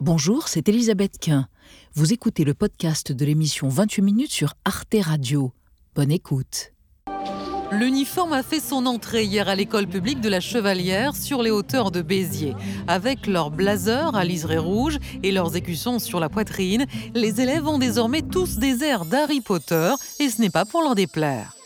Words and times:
Bonjour, 0.00 0.46
c'est 0.46 0.68
Elisabeth 0.68 1.18
Quint. 1.18 1.48
Vous 1.94 2.12
écoutez 2.12 2.44
le 2.44 2.54
podcast 2.54 3.10
de 3.10 3.24
l'émission 3.24 3.68
28 3.68 4.02
minutes 4.02 4.30
sur 4.30 4.54
Arte 4.64 4.94
Radio. 5.00 5.52
Bonne 5.96 6.12
écoute. 6.12 6.72
L'uniforme 7.72 8.32
a 8.32 8.44
fait 8.44 8.60
son 8.60 8.86
entrée 8.86 9.24
hier 9.24 9.48
à 9.48 9.56
l'école 9.56 9.88
publique 9.88 10.20
de 10.20 10.28
la 10.28 10.38
Chevalière 10.38 11.16
sur 11.16 11.42
les 11.42 11.50
hauteurs 11.50 11.90
de 11.90 12.00
Béziers. 12.00 12.54
Avec 12.86 13.26
leur 13.26 13.50
blazer 13.50 14.14
à 14.14 14.24
liseré 14.24 14.58
rouge 14.58 15.00
et 15.24 15.32
leurs 15.32 15.56
écussons 15.56 15.98
sur 15.98 16.20
la 16.20 16.28
poitrine, 16.28 16.86
les 17.14 17.40
élèves 17.40 17.66
ont 17.66 17.78
désormais 17.78 18.22
tous 18.22 18.58
des 18.58 18.84
airs 18.84 19.04
d'Harry 19.04 19.40
Potter 19.40 19.94
et 20.20 20.28
ce 20.28 20.40
n'est 20.40 20.48
pas 20.48 20.64
pour 20.64 20.82
leur 20.82 20.94
déplaire. 20.94 21.57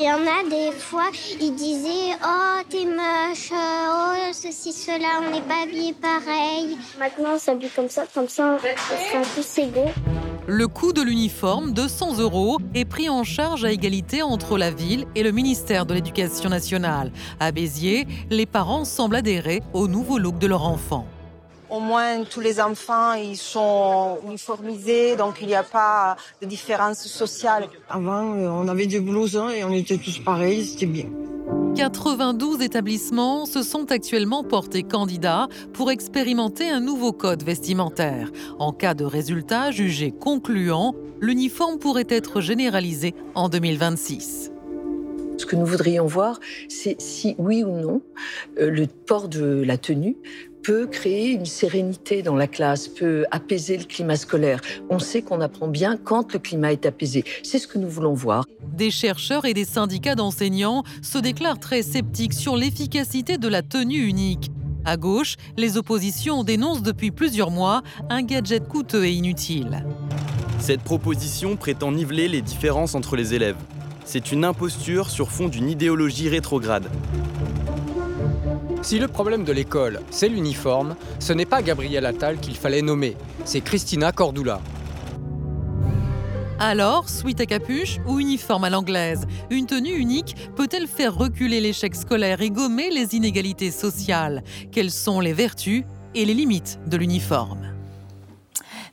Il 0.00 0.06
y 0.06 0.10
en 0.10 0.14
a 0.26 0.48
des 0.48 0.72
fois, 0.76 1.10
ils 1.40 1.54
disaient 1.54 2.16
Oh, 2.24 2.62
t'es 2.68 2.84
moche, 2.84 3.52
oh, 3.52 4.32
ceci, 4.32 4.72
cela, 4.72 5.20
on 5.22 5.30
n'est 5.30 5.42
pas 5.42 5.62
habillés 5.62 5.92
pareil. 5.94 6.76
Maintenant, 6.98 7.34
on 7.34 7.38
s'habille 7.38 7.70
comme 7.74 7.88
ça, 7.88 8.04
comme 8.12 8.28
ça, 8.28 8.56
on 8.56 8.58
sera 8.58 9.22
tous 9.34 9.58
égaux. 9.58 9.90
Le 10.46 10.68
coût 10.68 10.92
de 10.92 11.00
l'uniforme, 11.00 11.72
200 11.72 12.18
euros, 12.18 12.58
est 12.74 12.84
pris 12.84 13.08
en 13.08 13.24
charge 13.24 13.64
à 13.64 13.70
égalité 13.70 14.22
entre 14.22 14.58
la 14.58 14.70
ville 14.70 15.06
et 15.14 15.22
le 15.22 15.30
ministère 15.30 15.86
de 15.86 15.94
l'Éducation 15.94 16.50
nationale. 16.50 17.12
À 17.40 17.52
Béziers, 17.52 18.06
les 18.30 18.46
parents 18.46 18.84
semblent 18.84 19.16
adhérer 19.16 19.62
au 19.72 19.86
nouveau 19.88 20.18
look 20.18 20.38
de 20.38 20.46
leur 20.46 20.64
enfant. 20.64 21.06
Au 21.74 21.80
moins, 21.80 22.22
tous 22.22 22.38
les 22.38 22.60
enfants, 22.60 23.14
ils 23.14 23.36
sont 23.36 24.18
uniformisés, 24.28 25.16
donc 25.16 25.38
il 25.40 25.48
n'y 25.48 25.56
a 25.56 25.64
pas 25.64 26.16
de 26.40 26.46
différence 26.46 27.04
sociale. 27.04 27.68
Avant, 27.88 28.36
euh, 28.36 28.46
on 28.48 28.68
avait 28.68 28.86
des 28.86 29.00
blousons 29.00 29.50
et 29.50 29.64
on 29.64 29.72
était 29.72 29.98
tous 29.98 30.20
pareils, 30.20 30.64
c'était 30.64 30.86
bien. 30.86 31.06
92 31.74 32.62
établissements 32.62 33.44
se 33.44 33.64
sont 33.64 33.90
actuellement 33.90 34.44
portés 34.44 34.84
candidats 34.84 35.48
pour 35.72 35.90
expérimenter 35.90 36.70
un 36.70 36.78
nouveau 36.78 37.10
code 37.10 37.42
vestimentaire. 37.42 38.30
En 38.60 38.72
cas 38.72 38.94
de 38.94 39.04
résultat 39.04 39.72
jugé 39.72 40.12
concluant, 40.12 40.94
l'uniforme 41.20 41.80
pourrait 41.80 42.06
être 42.08 42.40
généralisé 42.40 43.16
en 43.34 43.48
2026. 43.48 44.52
Ce 45.38 45.44
que 45.44 45.56
nous 45.56 45.66
voudrions 45.66 46.06
voir, 46.06 46.38
c'est 46.68 47.00
si 47.00 47.34
oui 47.38 47.64
ou 47.64 47.72
non 47.72 48.00
euh, 48.60 48.70
le 48.70 48.86
port 48.86 49.28
de 49.28 49.64
la 49.66 49.76
tenue 49.76 50.16
peut 50.64 50.86
créer 50.86 51.28
une 51.28 51.44
sérénité 51.44 52.22
dans 52.22 52.34
la 52.34 52.46
classe, 52.46 52.88
peut 52.88 53.26
apaiser 53.30 53.76
le 53.76 53.84
climat 53.84 54.16
scolaire. 54.16 54.60
On 54.88 54.98
sait 54.98 55.20
qu'on 55.20 55.42
apprend 55.42 55.68
bien 55.68 55.98
quand 55.98 56.32
le 56.32 56.38
climat 56.38 56.72
est 56.72 56.86
apaisé. 56.86 57.22
C'est 57.42 57.58
ce 57.58 57.68
que 57.68 57.78
nous 57.78 57.88
voulons 57.88 58.14
voir. 58.14 58.46
Des 58.72 58.90
chercheurs 58.90 59.44
et 59.44 59.52
des 59.52 59.66
syndicats 59.66 60.14
d'enseignants 60.14 60.82
se 61.02 61.18
déclarent 61.18 61.60
très 61.60 61.82
sceptiques 61.82 62.32
sur 62.32 62.56
l'efficacité 62.56 63.36
de 63.36 63.46
la 63.46 63.62
tenue 63.62 64.06
unique. 64.06 64.50
À 64.86 64.96
gauche, 64.96 65.36
les 65.56 65.76
oppositions 65.76 66.44
dénoncent 66.44 66.82
depuis 66.82 67.10
plusieurs 67.10 67.50
mois 67.50 67.82
un 68.08 68.22
gadget 68.22 68.66
coûteux 68.66 69.04
et 69.04 69.12
inutile. 69.12 69.84
Cette 70.58 70.82
proposition 70.82 71.56
prétend 71.56 71.92
niveler 71.92 72.26
les 72.26 72.40
différences 72.40 72.94
entre 72.94 73.16
les 73.16 73.34
élèves. 73.34 73.56
C'est 74.06 74.32
une 74.32 74.44
imposture 74.44 75.10
sur 75.10 75.30
fond 75.30 75.48
d'une 75.48 75.68
idéologie 75.68 76.28
rétrograde. 76.28 76.88
Si 78.84 78.98
le 78.98 79.08
problème 79.08 79.44
de 79.44 79.52
l'école, 79.52 80.00
c'est 80.10 80.28
l'uniforme, 80.28 80.94
ce 81.18 81.32
n'est 81.32 81.46
pas 81.46 81.62
Gabriel 81.62 82.04
Attal 82.04 82.36
qu'il 82.36 82.54
fallait 82.54 82.82
nommer, 82.82 83.16
c'est 83.46 83.62
Christina 83.62 84.12
Cordula. 84.12 84.60
Alors, 86.58 87.08
suite 87.08 87.40
à 87.40 87.46
capuche 87.46 87.96
ou 88.06 88.20
uniforme 88.20 88.64
à 88.64 88.70
l'anglaise 88.70 89.26
Une 89.48 89.64
tenue 89.64 89.94
unique 89.94 90.36
peut-elle 90.54 90.86
faire 90.86 91.14
reculer 91.14 91.62
l'échec 91.62 91.94
scolaire 91.94 92.42
et 92.42 92.50
gommer 92.50 92.90
les 92.90 93.14
inégalités 93.14 93.70
sociales? 93.70 94.44
Quelles 94.70 94.90
sont 94.90 95.18
les 95.18 95.32
vertus 95.32 95.84
et 96.14 96.26
les 96.26 96.34
limites 96.34 96.78
de 96.86 96.98
l'uniforme? 96.98 97.73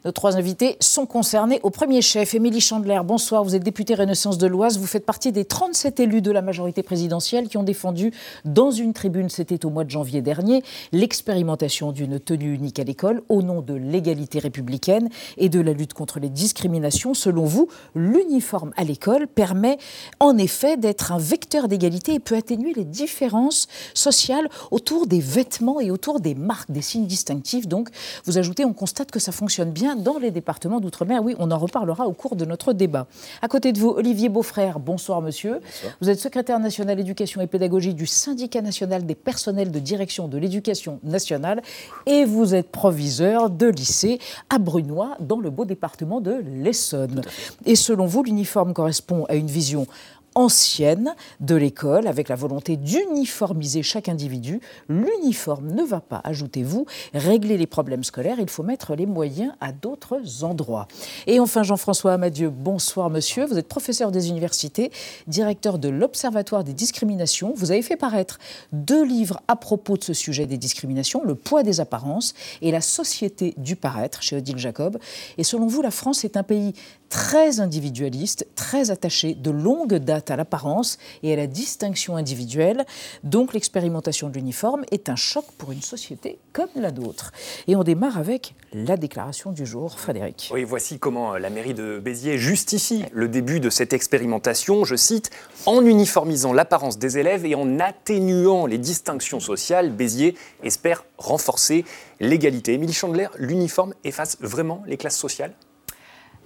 Nos 0.03 0.11
trois 0.11 0.35
invités 0.35 0.77
sont 0.80 1.05
concernés. 1.05 1.59
Au 1.61 1.69
premier 1.69 2.02
chef, 2.02 2.33
Émilie 2.33 2.59
Chandler, 2.59 2.99
bonsoir. 3.05 3.44
Vous 3.44 3.55
êtes 3.55 3.63
députée 3.63 3.94
Renaissance 3.94 4.39
de 4.39 4.47
l'Oise. 4.47 4.80
Vous 4.80 4.88
faites 4.88 5.05
partie 5.05 5.31
des 5.31 5.45
37 5.45 5.99
élus 5.99 6.23
de 6.23 6.31
la 6.31 6.41
majorité 6.41 6.81
présidentielle 6.81 7.47
qui 7.47 7.57
ont 7.57 7.63
défendu 7.63 8.12
dans 8.44 8.72
une 8.72 8.94
tribune, 8.94 9.29
c'était 9.29 9.63
au 9.63 9.69
mois 9.69 9.84
de 9.84 9.91
janvier 9.91 10.23
dernier, 10.23 10.63
l'expérimentation 10.91 11.91
d'une 11.91 12.19
tenue 12.19 12.56
unique 12.56 12.79
à 12.79 12.84
l'école 12.84 13.22
au 13.29 13.44
nom 13.44 13.62
de 13.62 13.75
l'égalité 13.75 14.39
républicaine 14.39 15.09
et 15.38 15.50
de 15.50 15.59
la 15.59 15.73
lutte 15.73 15.94
contre 15.94 16.19
les 16.19 16.29
discriminations. 16.29 17.13
Selon 17.13 17.45
vous, 17.45 17.68
l'uniforme 17.94 18.72
à 18.78 18.83
l'école 18.83 19.28
permet 19.28 19.78
en 20.19 20.35
effet 20.38 20.78
d'être 20.78 21.12
un 21.12 21.19
vecteur 21.19 21.68
d'égalité 21.68 22.16
et 22.16 22.19
peut 22.19 22.35
atténuer 22.35 22.73
les 22.73 22.85
différences 22.85 23.68
sociales 23.94 24.50
autour 24.72 25.06
des 25.06 25.19
vêtements 25.19 25.79
et 25.79 25.91
autour 25.91 26.19
des 26.19 26.33
marques, 26.33 26.72
des 26.72 26.81
signes 26.81 27.06
distinctifs. 27.06 27.68
Donc, 27.68 27.89
vous 28.25 28.39
ajoutez, 28.39 28.66
on 28.66 28.73
constate 28.73 29.12
que 29.12 29.19
ça 29.19 29.31
fonctionne 29.31 29.69
bien 29.69 29.91
dans 29.96 30.18
les 30.18 30.31
départements 30.31 30.79
d'outre-mer. 30.79 31.24
Oui, 31.24 31.35
on 31.40 31.52
en 31.52 31.57
reparlera 31.57 32.07
au 32.07 32.13
cours 32.13 32.35
de 32.35 32.46
notre 32.46 32.74
débat. 32.74 33.07
À 33.41 33.47
côté 33.47 33.72
de 33.72 33.79
vous, 33.79 33.90
Olivier 33.90 34.29
Beaufrère, 34.29 34.79
bonsoir 34.79 35.22
monsieur. 35.22 35.59
Vous 36.02 36.09
êtes 36.09 36.19
secrétaire 36.19 36.59
national 36.59 37.00
éducation 37.00 37.41
et 37.41 37.47
pédagogie 37.47 37.94
du 37.94 38.06
syndicat 38.06 38.62
national 38.62 39.06
des 39.06 39.16
personnels 39.16 39.72
de 39.72 39.80
direction 39.80 40.28
de 40.28 40.38
l'éducation 40.38 41.00
nationale 41.03 41.62
et 42.06 42.25
vous 42.25 42.56
êtes 42.56 42.69
proviseur 42.69 43.50
de 43.50 43.68
lycée 43.68 44.19
à 44.50 44.57
Brunois 44.57 45.16
dans 45.19 45.40
le 45.40 45.50
beau 45.50 45.66
département 45.66 46.22
de 46.22 46.44
l'Essonne. 46.46 47.22
Et 47.66 47.75
selon 47.75 48.06
vous, 48.06 48.24
l'uniforme 48.24 48.74
correspond 48.74 49.25
à 49.30 49.35
une 49.35 49.47
vision 49.47 49.88
ancienne 50.36 51.16
de 51.40 51.56
l'école, 51.56 52.08
avec 52.08 52.30
la 52.30 52.36
volonté 52.36 52.78
d'uniformiser 52.78 53.84
chaque 53.84 54.09
individu. 54.09 54.62
L'uniforme 54.88 55.72
ne 55.72 55.84
va 55.84 56.00
pas, 56.00 56.22
ajoutez-vous, 56.24 56.86
régler 57.14 57.58
les 57.58 57.68
problèmes 57.68 58.03
scolaires, 58.03 58.38
il 58.40 58.50
faut 58.50 58.64
mettre 58.64 58.96
les 58.96 59.06
moyens 59.06 59.53
à 59.59 59.72
d'autres 59.72 60.44
endroits. 60.44 60.88
Et 61.28 61.40
enfin, 61.40 61.64
Jean-François 61.64 62.14
Amadieu, 62.14 62.50
bonsoir 62.50 63.09
monsieur, 63.09 63.46
vous 63.46 63.58
êtes 63.58 63.68
professeur 63.68 64.12
des 64.12 64.30
universités, 64.30 64.92
directeur 65.28 65.80
de 65.80 65.90
l'Observatoire 65.90 66.63
des 66.63 66.74
discriminations. 66.74 67.53
Vous 67.56 67.72
avez 67.72 67.81
fait 67.81 67.98
paraître 67.98 68.40
deux 68.72 69.03
livres 69.03 69.42
à 69.48 69.56
propos 69.56 69.98
de 69.98 70.03
ce 70.03 70.13
sujet 70.13 70.46
des 70.46 70.58
discriminations, 70.58 71.24
Le 71.24 71.36
poids 71.36 71.63
des 71.63 71.80
apparences 71.80 72.34
et 72.62 72.72
La 72.72 72.81
société 72.81 73.53
du 73.58 73.75
paraître 73.75 74.22
chez 74.24 74.38
Odile 74.38 74.58
Jacob. 74.58 74.98
Et 75.38 75.44
selon 75.44 75.68
vous, 75.68 75.81
la 75.81 75.92
France 75.92 76.24
est 76.24 76.38
un 76.38 76.44
pays 76.44 76.74
très 77.11 77.59
individualiste, 77.59 78.47
très 78.55 78.89
attaché 78.89 79.35
de 79.35 79.51
longue 79.51 79.95
date 79.95 80.31
à 80.31 80.38
l'apparence 80.38 80.97
et 81.22 81.33
à 81.33 81.35
la 81.35 81.45
distinction 81.45 82.16
individuelle. 82.16 82.85
Donc 83.23 83.53
l'expérimentation 83.53 84.29
de 84.29 84.35
l'uniforme 84.35 84.85
est 84.91 85.09
un 85.09 85.17
choc 85.17 85.45
pour 85.57 85.73
une 85.73 85.81
société 85.81 86.39
comme 86.53 86.69
la 86.75 86.91
nôtre. 86.91 87.33
Et 87.67 87.75
on 87.75 87.83
démarre 87.83 88.17
avec 88.17 88.55
la 88.73 88.95
déclaration 88.95 89.51
du 89.51 89.66
jour. 89.66 90.00
Frédéric. 90.00 90.50
Oui, 90.53 90.63
voici 90.63 91.00
comment 91.00 91.38
la 91.38 91.50
mairie 91.50 91.73
de 91.73 92.00
Béziers 92.00 92.38
justifie 92.38 93.03
le 93.11 93.27
début 93.27 93.59
de 93.59 93.69
cette 93.69 93.91
expérimentation, 93.91 94.85
je 94.85 94.95
cite, 94.95 95.31
en 95.66 95.85
uniformisant 95.85 96.53
l'apparence 96.53 96.97
des 96.97 97.17
élèves 97.17 97.45
et 97.45 97.55
en 97.55 97.79
atténuant 97.79 98.66
les 98.66 98.77
distinctions 98.77 99.41
sociales, 99.41 99.91
Béziers 99.91 100.35
espère 100.63 101.03
renforcer 101.17 101.83
l'égalité. 102.21 102.73
Émilie 102.73 102.94
Chandler, 102.94 103.27
l'uniforme 103.38 103.94
efface 104.05 104.38
vraiment 104.39 104.81
les 104.88 104.95
classes 104.95 105.17
sociales? 105.17 105.53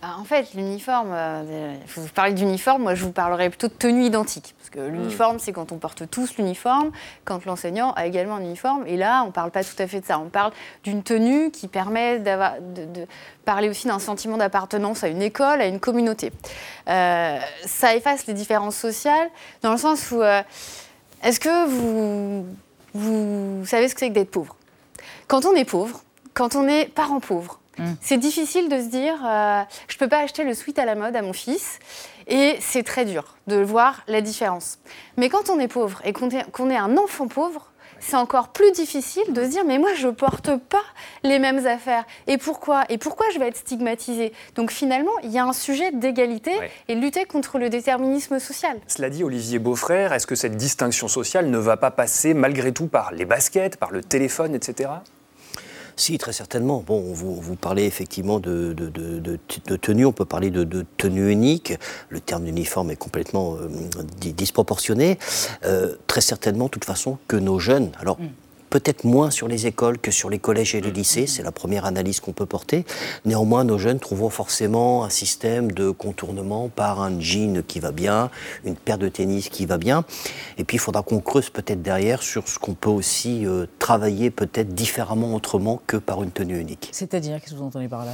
Bah, 0.05 0.17
en 0.19 0.23
fait, 0.23 0.53
l'uniforme, 0.53 1.09
euh, 1.13 1.73
vous 1.95 2.07
parlez 2.09 2.33
d'uniforme, 2.33 2.83
moi 2.83 2.93
je 2.93 3.03
vous 3.03 3.11
parlerai 3.11 3.49
plutôt 3.49 3.69
de 3.69 3.73
tenue 3.73 4.03
identique. 4.03 4.53
Parce 4.59 4.69
que 4.69 4.79
l'uniforme, 4.79 5.39
c'est 5.39 5.51
quand 5.51 5.71
on 5.71 5.77
porte 5.77 6.07
tous 6.11 6.37
l'uniforme, 6.37 6.91
quand 7.23 7.43
l'enseignant 7.45 7.91
a 7.93 8.05
également 8.05 8.35
un 8.35 8.41
uniforme. 8.41 8.83
Et 8.85 8.97
là, 8.97 9.23
on 9.23 9.27
ne 9.27 9.31
parle 9.31 9.49
pas 9.49 9.63
tout 9.63 9.75
à 9.79 9.87
fait 9.87 10.01
de 10.01 10.05
ça. 10.05 10.19
On 10.19 10.29
parle 10.29 10.51
d'une 10.83 11.01
tenue 11.01 11.49
qui 11.49 11.67
permet 11.67 12.19
de, 12.19 13.07
parler 13.45 13.67
aussi 13.67 13.87
d'un 13.87 13.97
sentiment 13.97 14.37
d'appartenance 14.37 15.03
à 15.03 15.07
une 15.07 15.23
école, 15.23 15.59
à 15.59 15.65
une 15.65 15.79
communauté. 15.79 16.31
Euh, 16.87 17.39
ça 17.65 17.95
efface 17.95 18.27
les 18.27 18.35
différences 18.35 18.75
sociales 18.75 19.29
dans 19.63 19.71
le 19.71 19.77
sens 19.77 20.11
où. 20.11 20.21
Euh, 20.21 20.43
est-ce 21.23 21.39
que 21.39 21.65
vous, 21.67 22.45
vous 22.93 23.65
savez 23.65 23.87
ce 23.87 23.95
que 23.95 24.01
c'est 24.01 24.09
que 24.09 24.13
d'être 24.13 24.29
pauvre? 24.29 24.55
Quand 25.27 25.45
on 25.45 25.55
est 25.55 25.65
pauvre, 25.65 26.03
quand 26.35 26.55
on 26.55 26.67
est 26.67 26.93
parent 26.93 27.19
pauvre, 27.19 27.59
Mm. 27.77 27.93
C'est 28.01 28.17
difficile 28.17 28.69
de 28.69 28.79
se 28.79 28.87
dire, 28.87 29.15
euh, 29.25 29.61
je 29.87 29.95
ne 29.95 29.99
peux 29.99 30.07
pas 30.07 30.19
acheter 30.19 30.43
le 30.43 30.53
sweat 30.53 30.79
à 30.79 30.85
la 30.85 30.95
mode 30.95 31.15
à 31.15 31.21
mon 31.21 31.33
fils. 31.33 31.79
Et 32.27 32.57
c'est 32.59 32.83
très 32.83 33.05
dur 33.05 33.37
de 33.47 33.57
voir 33.57 34.01
la 34.07 34.21
différence. 34.21 34.79
Mais 35.17 35.29
quand 35.29 35.49
on 35.49 35.59
est 35.59 35.67
pauvre 35.67 36.01
et 36.03 36.13
qu'on 36.13 36.29
est, 36.29 36.77
un 36.77 36.97
enfant 36.97 37.27
pauvre, 37.27 37.71
c'est 37.99 38.17
encore 38.17 38.49
plus 38.49 38.71
difficile 38.71 39.31
de 39.31 39.43
se 39.43 39.49
dire 39.49 39.63
mais 39.65 39.77
moi 39.77 39.93
je 39.95 40.09
porte 40.09 40.57
pas 40.57 40.83
les 41.23 41.39
mêmes 41.39 41.65
affaires 41.65 42.03
et 42.27 42.37
pourquoi? 42.37 42.83
Et 42.89 42.97
pourquoi 42.97 43.27
je 43.33 43.39
vais 43.39 43.47
être 43.47 43.57
stigmatisée? 43.57 44.33
Donc 44.55 44.71
finalement 44.71 45.13
il 45.23 45.31
y 45.31 45.39
a 45.39 45.45
un 45.45 45.53
sujet 45.53 45.91
d'égalité 45.91 46.51
et 46.89 46.95
lutter 46.95 47.25
contre 47.25 47.57
le 47.57 47.69
déterminisme 47.69 48.37
social. 48.39 48.77
Cela 48.87 49.09
dit 49.09 49.23
Olivier 49.23 49.59
Beaufrère 49.59 50.11
est-ce 50.11 50.27
que 50.27 50.35
cette 50.35 50.57
distinction 50.57 51.07
sociale 51.07 51.49
ne 51.49 51.57
va 51.57 51.77
pas 51.77 51.91
passer 51.91 52.33
malgré 52.33 52.73
tout 52.73 52.87
par 52.87 53.11
les 53.13 53.25
baskets 53.25 53.77
par 53.77 53.91
le 53.91 54.03
téléphone 54.03 54.55
etc 54.55 54.89
si, 55.95 56.17
très 56.17 56.33
certainement. 56.33 56.83
Bon, 56.85 57.01
vous, 57.13 57.55
parlez 57.55 57.83
effectivement 57.83 58.39
de, 58.39 58.73
de, 58.73 59.75
tenue, 59.77 60.05
on 60.05 60.11
peut 60.11 60.25
parler 60.25 60.49
de, 60.49 60.85
tenue 60.97 61.31
unique. 61.31 61.73
Le 62.09 62.19
terme 62.19 62.43
d'uniforme 62.45 62.91
est 62.91 62.95
complètement 62.95 63.55
euh, 63.55 63.67
disproportionné. 64.19 65.17
Euh, 65.65 65.95
très 66.07 66.21
certainement, 66.21 66.65
de 66.65 66.71
toute 66.71 66.85
façon, 66.85 67.17
que 67.27 67.35
nos 67.35 67.59
jeunes, 67.59 67.91
alors 67.99 68.19
mm. 68.19 68.27
Peut-être 68.69 69.03
moins 69.03 69.31
sur 69.31 69.47
les 69.47 69.67
écoles 69.67 69.97
que 69.97 70.11
sur 70.11 70.29
les 70.29 70.39
collèges 70.39 70.75
et 70.75 70.81
les 70.81 70.91
lycées, 70.91 71.27
c'est 71.27 71.43
la 71.43 71.51
première 71.51 71.85
analyse 71.85 72.19
qu'on 72.19 72.33
peut 72.33 72.45
porter. 72.45 72.85
Néanmoins, 73.25 73.63
nos 73.63 73.77
jeunes 73.77 73.99
trouveront 73.99 74.29
forcément 74.29 75.03
un 75.03 75.09
système 75.09 75.71
de 75.71 75.91
contournement 75.91 76.69
par 76.69 77.01
un 77.01 77.19
jean 77.19 77.63
qui 77.63 77.79
va 77.79 77.91
bien, 77.91 78.29
une 78.63 78.75
paire 78.75 78.97
de 78.97 79.09
tennis 79.09 79.49
qui 79.49 79.65
va 79.65 79.77
bien. 79.77 80.03
Et 80.57 80.63
puis, 80.63 80.77
il 80.77 80.79
faudra 80.79 81.03
qu'on 81.03 81.19
creuse 81.19 81.49
peut-être 81.49 81.81
derrière 81.81 82.21
sur 82.23 82.47
ce 82.47 82.59
qu'on 82.59 82.73
peut 82.73 82.89
aussi 82.89 83.45
euh, 83.45 83.65
travailler 83.79 84.29
peut-être 84.29 84.73
différemment, 84.73 85.33
autrement 85.33 85.81
que 85.87 85.97
par 85.97 86.23
une 86.23 86.31
tenue 86.31 86.59
unique. 86.59 86.89
C'est-à-dire, 86.91 87.39
qu'est-ce 87.39 87.53
que 87.53 87.57
vous 87.57 87.65
entendez 87.65 87.87
par 87.87 88.05
là? 88.05 88.13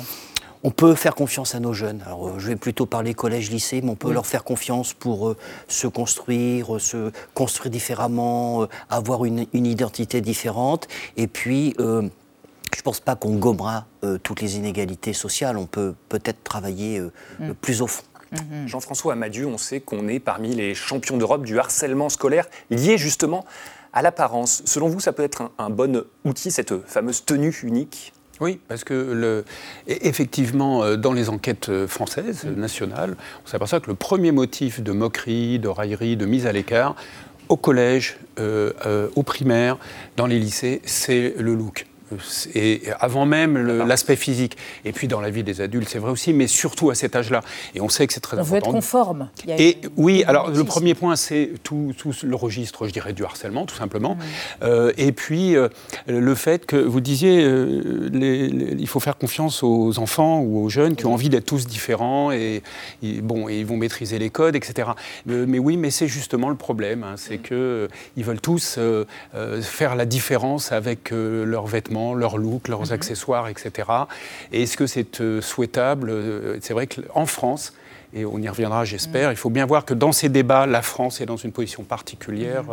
On 0.64 0.72
peut 0.72 0.96
faire 0.96 1.16
confiance 1.16 1.56
à 1.56 1.60
nos 1.60 1.74
jeunes. 1.74 2.02
Alors, 2.06 2.28
euh, 2.28 2.40
je 2.40 2.48
vais 2.48 2.56
plutôt 2.56 2.86
parler 2.86 3.14
collège-lycée, 3.14 3.82
mais 3.82 3.90
on 3.90 3.96
peut 3.96 4.12
leur 4.12 4.26
faire 4.26 4.44
confiance 4.44 4.94
pour 4.94 5.30
euh, 5.30 5.38
se 5.68 5.88
construire, 5.88 6.80
se 6.80 7.12
construire 7.34 7.72
différemment, 7.72 8.68
avoir 8.90 9.26
une, 9.26 9.48
identité 9.54 10.22
différente. 10.22 10.88
Et 11.18 11.28
puis, 11.28 11.74
je 11.78 11.84
ne 11.84 12.84
pense 12.84 13.00
pas 13.00 13.16
qu'on 13.16 13.36
gommera 13.36 13.86
toutes 14.24 14.42
les 14.42 14.58
inégalités 14.58 15.14
sociales. 15.14 15.58
On 15.58 15.66
peut 15.66 15.94
peut-être 16.10 16.44
travailler 16.44 17.00
mm. 17.40 17.54
plus 17.62 17.82
au 17.82 17.88
fond. 17.88 18.04
Mhm. 18.32 18.68
Jean-François 18.68 19.14
Amadieu, 19.14 19.46
on 19.46 19.58
sait 19.58 19.82
qu'on 19.82 20.08
est 20.08 20.20
parmi 20.20 20.56
les 20.56 20.74
champions 20.74 21.18
d'Europe 21.18 21.44
du 21.44 21.60
harcèlement 21.60 22.10
scolaire 22.10 22.48
lié 22.70 22.98
justement 22.98 23.46
à 23.94 24.02
l'apparence. 24.02 24.62
Selon 24.66 24.88
vous, 24.88 25.00
ça 25.00 25.12
peut 25.12 25.24
être 25.24 25.52
un, 25.58 25.70
bon 25.70 26.06
outil, 26.24 26.52
cette 26.52 26.86
fameuse 26.88 27.26
tenue 27.26 27.54
unique? 27.64 28.14
Oui, 28.42 28.60
parce 28.68 28.84
que 28.84 28.94
le, 28.94 29.46
effectivement, 29.88 30.84
euh, 30.84 30.98
dans 30.98 31.14
les 31.14 31.30
enquêtes 31.30 31.70
euh, 31.70 31.88
françaises, 31.88 32.44
mhm. 32.44 32.56
nationales, 32.56 33.16
on 33.46 33.48
s'aperçoit 33.48 33.80
que 33.80 33.88
le 33.88 33.96
premier 33.96 34.32
motif 34.32 34.82
de 34.82 34.92
moquerie, 34.92 35.60
de 35.60 35.68
raillerie, 35.68 36.18
de 36.18 36.26
mise 36.26 36.48
à 36.48 36.52
l'écart, 36.52 36.96
au 37.50 37.56
collège, 37.56 38.18
euh, 38.40 39.10
au 39.16 39.24
primaire, 39.24 39.78
dans 40.18 40.26
les 40.26 40.40
lycées, 40.40 40.82
c'est 40.86 41.36
le 41.38 41.54
look 41.54 41.86
et 42.56 42.82
avant 43.00 43.26
même 43.26 43.58
l'aspect 43.86 44.16
physique. 44.16 44.58
Et 44.86 44.92
puis 44.92 45.08
dans 45.08 45.22
la 45.22 45.30
vie 45.30 45.44
des 45.44 45.62
adultes, 45.62 45.90
c'est 45.90 46.00
vrai 46.00 46.12
aussi, 46.12 46.34
mais 46.34 46.48
surtout 46.48 46.90
à 46.90 46.96
cet 46.96 47.16
âge-là. 47.16 47.42
Et 47.76 47.82
on 47.82 47.90
sait 47.90 48.08
que 48.08 48.14
c'est 48.14 48.20
très 48.20 48.38
on 48.38 48.42
important. 48.42 48.56
On 48.56 48.72
veut 48.72 48.78
être 48.78 48.86
conforme. 48.86 49.30
Et 49.48 49.78
oui, 49.98 50.24
alors 50.28 50.50
le 50.50 50.64
premier 50.64 50.94
point, 50.94 51.16
c'est 51.16 51.52
tout, 51.64 51.94
tout, 51.98 52.14
le 52.24 52.36
registre, 52.36 52.88
je 52.88 52.94
dirais, 52.94 53.14
du 53.14 53.24
harcèlement, 53.24 53.66
tout 53.66 53.76
simplement. 53.76 54.18
Euh, 54.64 54.92
et 54.98 55.12
puis 55.12 55.56
euh, 55.56 55.70
le 56.08 56.36
fait 56.36 56.66
que 56.66 56.76
vous 56.76 57.02
disiez, 57.02 57.44
euh, 57.44 58.10
il 58.78 58.88
faut 58.88 59.00
faire 59.00 59.18
confiance 59.18 59.64
aux 59.64 60.00
enfants 60.00 60.42
ou 60.42 60.64
aux 60.64 60.70
jeunes 60.70 60.96
qui 60.96 61.06
ont 61.06 61.14
envie 61.14 61.30
d'être 61.30 61.46
tous 61.46 61.66
différents 61.66 62.32
et, 62.32 62.62
bon, 63.22 63.50
et 63.50 63.60
ils 63.60 63.66
vont 63.66 63.78
maîtriser 63.78 64.20
les 64.20 64.30
codes, 64.30 64.56
etc. 64.56 64.90
mais 65.26 65.60
oui, 65.60 65.78
mais 65.78 65.92
c'est 65.92 66.08
justement 66.08 66.50
le 66.50 66.56
problème, 66.56 67.04
hein, 67.04 67.16
c'est 67.16 67.38
que 67.38 67.88
ils 68.18 68.24
veulent 68.24 68.42
tous 68.42 68.80
faire 69.62 69.96
la 69.96 70.06
différence 70.06 70.72
avec 70.72 71.12
leurs 71.12 71.68
vêtements 71.68 72.01
leur 72.16 72.38
look, 72.38 72.68
leurs 72.68 72.88
mhm. 72.88 72.94
accessoires, 72.94 73.48
etc. 73.48 73.90
Et 74.52 74.64
est-ce 74.64 74.78
que 74.78 74.88
c'est 74.88 75.22
euh, 75.22 75.42
souhaitable 75.42 76.10
euh, 76.10 76.58
C'est 76.62 76.74
vrai 76.74 76.88
qu'en 76.88 77.26
France, 77.26 77.74
et 78.14 78.26
on 78.26 78.38
y 78.40 78.50
reviendra, 78.50 78.84
j'espère. 78.84 79.32
Il 79.32 79.38
faut 79.38 79.50
bien 79.50 79.66
voir 79.66 79.86
que 79.86 79.94
dans 79.94 80.12
ces 80.12 80.30
débats, 80.30 80.66
la 80.66 80.82
France 80.82 81.22
est 81.22 81.26
dans 81.26 81.38
une 81.38 81.52
position 81.52 81.84
particulière, 81.84 82.64
mm. 82.64 82.72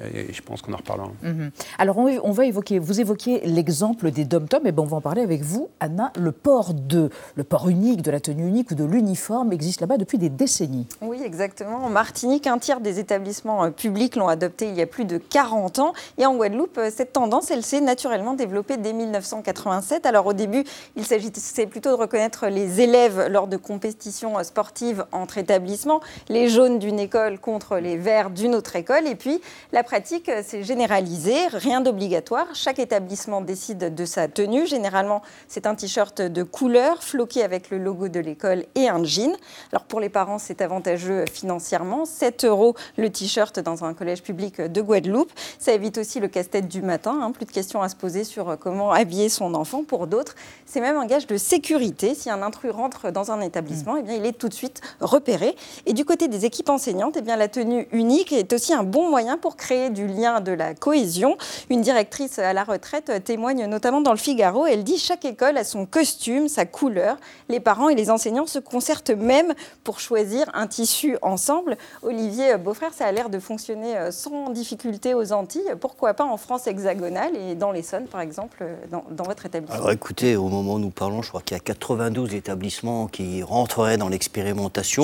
euh, 0.00 0.28
et 0.28 0.32
je 0.32 0.42
pense 0.42 0.62
qu'on 0.62 0.72
en 0.72 0.76
reparlera. 0.76 1.10
Mm-hmm. 1.24 1.50
Alors, 1.78 1.98
on, 1.98 2.32
va 2.32 2.44
évoquer, 2.44 2.78
vous 2.78 3.00
évoquiez 3.00 3.40
l'exemple 3.44 4.10
des 4.10 4.24
dom-toms, 4.24 4.66
et 4.66 4.72
ben 4.72 4.82
on 4.82 4.86
va 4.86 4.98
en 4.98 5.00
parler 5.00 5.22
avec 5.22 5.42
vous, 5.42 5.68
Anna. 5.80 6.12
Le 6.16 6.30
port, 6.30 6.74
de, 6.74 7.10
le 7.34 7.44
port 7.44 7.68
unique, 7.68 8.02
de 8.02 8.10
la 8.10 8.20
tenue 8.20 8.46
unique 8.46 8.70
ou 8.70 8.74
de 8.74 8.84
l'uniforme 8.84 9.52
existe 9.52 9.80
là-bas 9.80 9.96
depuis 9.96 10.18
des 10.18 10.28
décennies. 10.28 10.86
Oui, 11.00 11.20
exactement. 11.24 11.84
En 11.84 11.90
Martinique, 11.90 12.46
un 12.46 12.58
tiers 12.58 12.80
des 12.80 13.00
établissements 13.00 13.64
euh, 13.64 13.70
publics 13.70 14.14
l'ont 14.14 14.28
adopté 14.28 14.68
il 14.68 14.74
y 14.74 14.82
a 14.82 14.86
plus 14.86 15.04
de 15.04 15.18
40 15.18 15.80
ans, 15.80 15.92
et 16.18 16.26
en 16.26 16.36
Guadeloupe, 16.36 16.78
euh, 16.78 16.90
cette 16.94 17.12
tendance, 17.12 17.50
elle 17.50 17.64
s'est 17.64 17.80
naturellement 17.80 18.34
développée 18.34 18.76
dès 18.76 18.92
1987. 18.92 20.06
Alors, 20.06 20.26
au 20.26 20.32
début, 20.32 20.62
il 20.94 21.04
s'agissait 21.04 21.66
plutôt 21.66 21.90
de 21.90 21.96
reconnaître 21.96 22.46
les 22.46 22.80
élèves 22.80 23.26
lors 23.28 23.48
de 23.48 23.56
compétitions 23.56 24.42
sportives 24.44 24.67
entre 25.12 25.38
établissements, 25.38 26.00
les 26.28 26.48
jaunes 26.48 26.78
d'une 26.78 26.98
école 26.98 27.38
contre 27.38 27.78
les 27.78 27.96
verts 27.96 28.30
d'une 28.30 28.54
autre 28.54 28.76
école. 28.76 29.06
Et 29.06 29.14
puis, 29.14 29.40
la 29.72 29.82
pratique 29.82 30.30
s'est 30.42 30.62
généralisée, 30.62 31.46
rien 31.48 31.80
d'obligatoire. 31.80 32.46
Chaque 32.54 32.78
établissement 32.78 33.40
décide 33.40 33.94
de 33.94 34.04
sa 34.04 34.28
tenue. 34.28 34.66
Généralement, 34.66 35.22
c'est 35.48 35.66
un 35.66 35.74
t-shirt 35.74 36.20
de 36.20 36.42
couleur, 36.42 37.02
floqué 37.02 37.42
avec 37.42 37.70
le 37.70 37.78
logo 37.78 38.08
de 38.08 38.20
l'école 38.20 38.64
et 38.74 38.88
un 38.88 39.02
jean. 39.04 39.34
Alors, 39.72 39.84
pour 39.84 40.00
les 40.00 40.08
parents, 40.08 40.38
c'est 40.38 40.60
avantageux 40.60 41.24
financièrement. 41.32 42.04
7 42.04 42.44
euros 42.44 42.74
le 42.96 43.10
t-shirt 43.10 43.58
dans 43.60 43.84
un 43.84 43.94
collège 43.94 44.22
public 44.22 44.60
de 44.60 44.80
Guadeloupe. 44.80 45.32
Ça 45.58 45.72
évite 45.72 45.98
aussi 45.98 46.20
le 46.20 46.28
casse-tête 46.28 46.68
du 46.68 46.82
matin. 46.82 47.18
Hein. 47.22 47.32
Plus 47.32 47.46
de 47.46 47.52
questions 47.52 47.82
à 47.82 47.88
se 47.88 47.96
poser 47.96 48.24
sur 48.24 48.58
comment 48.58 48.92
habiller 48.92 49.28
son 49.28 49.54
enfant. 49.54 49.84
Pour 49.84 50.06
d'autres, 50.06 50.34
c'est 50.66 50.80
même 50.80 50.96
un 50.96 51.06
gage 51.06 51.26
de 51.26 51.36
sécurité. 51.36 52.14
Si 52.14 52.30
un 52.30 52.42
intrus 52.42 52.72
rentre 52.72 53.10
dans 53.10 53.30
un 53.30 53.40
établissement, 53.40 53.96
eh 53.96 54.02
bien, 54.02 54.14
il 54.14 54.26
est 54.26 54.32
tout 54.32 54.48
de 54.48 54.54
suite 54.54 54.57
repéré. 55.00 55.56
Et 55.86 55.92
du 55.92 56.04
côté 56.04 56.28
des 56.28 56.44
équipes 56.44 56.68
enseignantes, 56.68 57.16
eh 57.18 57.22
bien, 57.22 57.36
la 57.36 57.48
tenue 57.48 57.88
unique 57.92 58.32
est 58.32 58.52
aussi 58.52 58.72
un 58.72 58.82
bon 58.82 59.10
moyen 59.10 59.36
pour 59.36 59.56
créer 59.56 59.90
du 59.90 60.06
lien, 60.06 60.40
de 60.40 60.52
la 60.52 60.74
cohésion. 60.74 61.36
Une 61.70 61.80
directrice 61.80 62.38
à 62.38 62.52
la 62.52 62.64
retraite 62.64 63.24
témoigne 63.24 63.66
notamment 63.66 64.00
dans 64.00 64.12
le 64.12 64.18
Figaro. 64.18 64.66
Elle 64.66 64.84
dit 64.84 64.98
chaque 64.98 65.24
école 65.24 65.56
a 65.56 65.64
son 65.64 65.86
costume, 65.86 66.48
sa 66.48 66.66
couleur. 66.66 67.16
Les 67.48 67.60
parents 67.60 67.88
et 67.88 67.94
les 67.94 68.10
enseignants 68.10 68.46
se 68.46 68.58
concertent 68.58 69.10
même 69.10 69.54
pour 69.84 70.00
choisir 70.00 70.50
un 70.54 70.66
tissu 70.66 71.16
ensemble. 71.22 71.76
Olivier 72.02 72.56
Beaufrère, 72.56 72.92
ça 72.92 73.06
a 73.06 73.12
l'air 73.12 73.30
de 73.30 73.38
fonctionner 73.38 73.96
euh, 73.96 74.10
sans 74.10 74.50
difficulté 74.50 75.14
aux 75.14 75.32
Antilles. 75.32 75.74
Pourquoi 75.80 76.14
pas 76.14 76.24
en 76.24 76.36
France 76.36 76.66
hexagonale 76.66 77.36
et 77.36 77.54
dans 77.54 77.72
l'Essonne, 77.72 78.06
par 78.06 78.20
exemple, 78.20 78.58
euh, 78.62 78.74
dans, 78.90 79.04
dans, 79.10 79.24
votre 79.24 79.46
établissement? 79.46 79.76
Alors 79.76 79.90
écoutez, 79.90 80.36
au 80.36 80.48
moment 80.48 80.74
où 80.74 80.78
nous 80.78 80.90
parlons, 80.90 81.22
je 81.22 81.28
crois 81.28 81.42
qu'il 81.42 81.56
y 81.56 81.60
a 81.60 81.62
92 81.62 82.34
établissements 82.34 83.06
qui 83.06 83.42
rentreraient 83.42 83.96
dans 83.96 84.08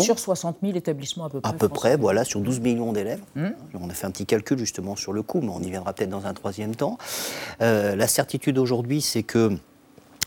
sur 0.00 0.18
60 0.18 0.58
000 0.62 0.76
établissements 0.76 1.24
à 1.24 1.30
peu 1.30 1.40
près. 1.40 1.50
À 1.50 1.54
peu 1.54 1.68
près, 1.68 1.96
voilà, 1.96 2.24
sur 2.24 2.40
12 2.40 2.60
millions 2.60 2.92
d'élèves. 2.92 3.22
Hmm. 3.34 3.50
On 3.80 3.88
a 3.90 3.94
fait 3.94 4.06
un 4.06 4.10
petit 4.10 4.26
calcul 4.26 4.58
justement 4.58 4.96
sur 4.96 5.12
le 5.12 5.22
coût, 5.22 5.40
mais 5.40 5.50
on 5.50 5.60
y 5.60 5.70
viendra 5.70 5.92
peut-être 5.92 6.10
dans 6.10 6.26
un 6.26 6.34
troisième 6.34 6.74
temps. 6.74 6.98
Euh, 7.60 7.96
la 7.96 8.08
certitude 8.08 8.58
aujourd'hui, 8.58 9.00
c'est 9.00 9.22
que 9.22 9.56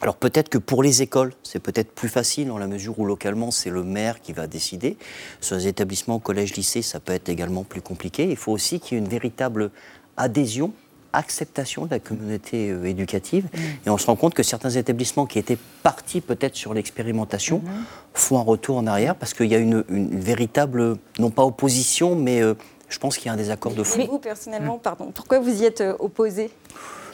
alors 0.01 0.15
peut-être 0.15 0.49
que 0.49 0.59
pour 0.59 0.83
les 0.83 1.01
écoles, 1.01 1.33
c'est 1.41 1.59
peut-être 1.59 1.91
plus 1.91 2.09
facile 2.09 2.47
dans 2.47 2.59
la 2.59 2.67
mesure 2.67 2.99
où 2.99 3.05
localement 3.05 3.49
c'est 3.49 3.71
le 3.71 3.83
maire 3.83 4.21
qui 4.21 4.31
va 4.31 4.45
décider. 4.45 4.95
Sur 5.41 5.55
les 5.55 5.67
établissements, 5.67 6.19
collèges, 6.19 6.55
lycées, 6.55 6.83
ça 6.83 6.99
peut 6.99 7.13
être 7.13 7.29
également 7.29 7.63
plus 7.63 7.81
compliqué. 7.81 8.29
Il 8.29 8.35
faut 8.35 8.51
aussi 8.51 8.79
qu'il 8.79 8.97
y 8.97 9.01
ait 9.01 9.03
une 9.03 9.09
véritable 9.09 9.71
adhésion 10.15 10.71
acceptation 11.17 11.85
de 11.85 11.91
la 11.91 11.99
communauté 11.99 12.69
euh, 12.69 12.85
éducative. 12.85 13.45
Mm. 13.45 13.57
Et 13.85 13.89
on 13.89 13.97
se 13.97 14.05
rend 14.05 14.15
compte 14.15 14.33
que 14.33 14.43
certains 14.43 14.69
établissements 14.69 15.25
qui 15.25 15.39
étaient 15.39 15.57
partis 15.83 16.21
peut-être 16.21 16.55
sur 16.55 16.73
l'expérimentation 16.73 17.59
mm-hmm. 17.59 18.13
font 18.13 18.39
un 18.39 18.43
retour 18.43 18.77
en 18.77 18.87
arrière 18.87 19.15
parce 19.15 19.33
qu'il 19.33 19.47
y 19.47 19.55
a 19.55 19.57
une, 19.57 19.83
véritable, 19.89 20.97
non 21.19 21.29
pas 21.29 21.43
opposition, 21.43 22.15
mais 22.15 22.41
euh, 22.41 22.53
je 22.89 22.99
pense 22.99 23.17
qu'il 23.17 23.27
y 23.27 23.29
a 23.29 23.33
un 23.33 23.37
désaccord 23.37 23.73
de 23.73 23.83
fond. 23.83 23.97
Mais 23.97 24.07
vous, 24.07 24.19
personnellement, 24.19 24.77
pardon, 24.77 25.11
pourquoi 25.13 25.39
vous 25.39 25.61
y 25.61 25.65
êtes 25.65 25.81
euh, 25.81 25.95
opposé 25.99 26.51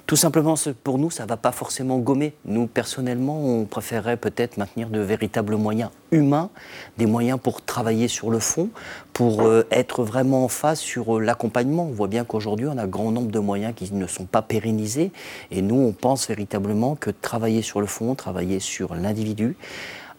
tout 0.06 0.18
simplement, 0.18 0.56
pour 0.84 0.98
nous, 0.98 1.10
ça 1.10 1.24
ne 1.24 1.30
va 1.30 1.38
pas 1.38 1.54
forcément 1.54 1.98
gommer. 1.98 2.34
Nous, 2.44 2.68
personnellement, 2.68 3.40
on 3.40 3.64
préférerait 3.64 4.18
peut-être 4.18 4.58
maintenir 4.58 4.90
de 4.90 5.00
véritables 5.00 5.56
moyens 5.56 5.92
humains, 6.12 6.50
des 6.98 7.06
moyens 7.06 7.40
pour 7.42 7.62
travailler 7.62 8.10
sur 8.10 8.30
le 8.30 8.40
fond, 8.40 8.70
pour 9.14 9.44
euh, 9.44 9.64
être 9.72 10.04
vraiment 10.04 10.44
en 10.44 10.50
phase 10.50 10.80
sur 10.80 11.18
euh, 11.18 11.22
l'accompagnement. 11.22 11.86
On 11.86 11.94
voit 11.94 12.10
bien 12.10 12.26
qu'aujourd'hui, 12.26 12.68
on 12.68 12.78
a 12.78 12.84
un 12.84 12.88
grand 12.88 13.12
nombre 13.12 13.32
de 13.32 13.40
moyens 13.40 13.74
qui 13.76 13.94
ne 13.94 14.06
sont 14.06 14.26
pas 14.26 14.42
pérennisés. 14.42 15.12
Et 15.52 15.62
nous, 15.62 15.76
on 15.76 15.94
pense 15.94 16.28
véritablement 16.28 16.96
que 16.96 17.10
travailler 17.10 17.62
sur 17.62 17.80
le 17.80 17.88
fond, 17.88 18.14
travailler 18.14 18.60
sur 18.60 18.96
l'individu, 18.96 19.56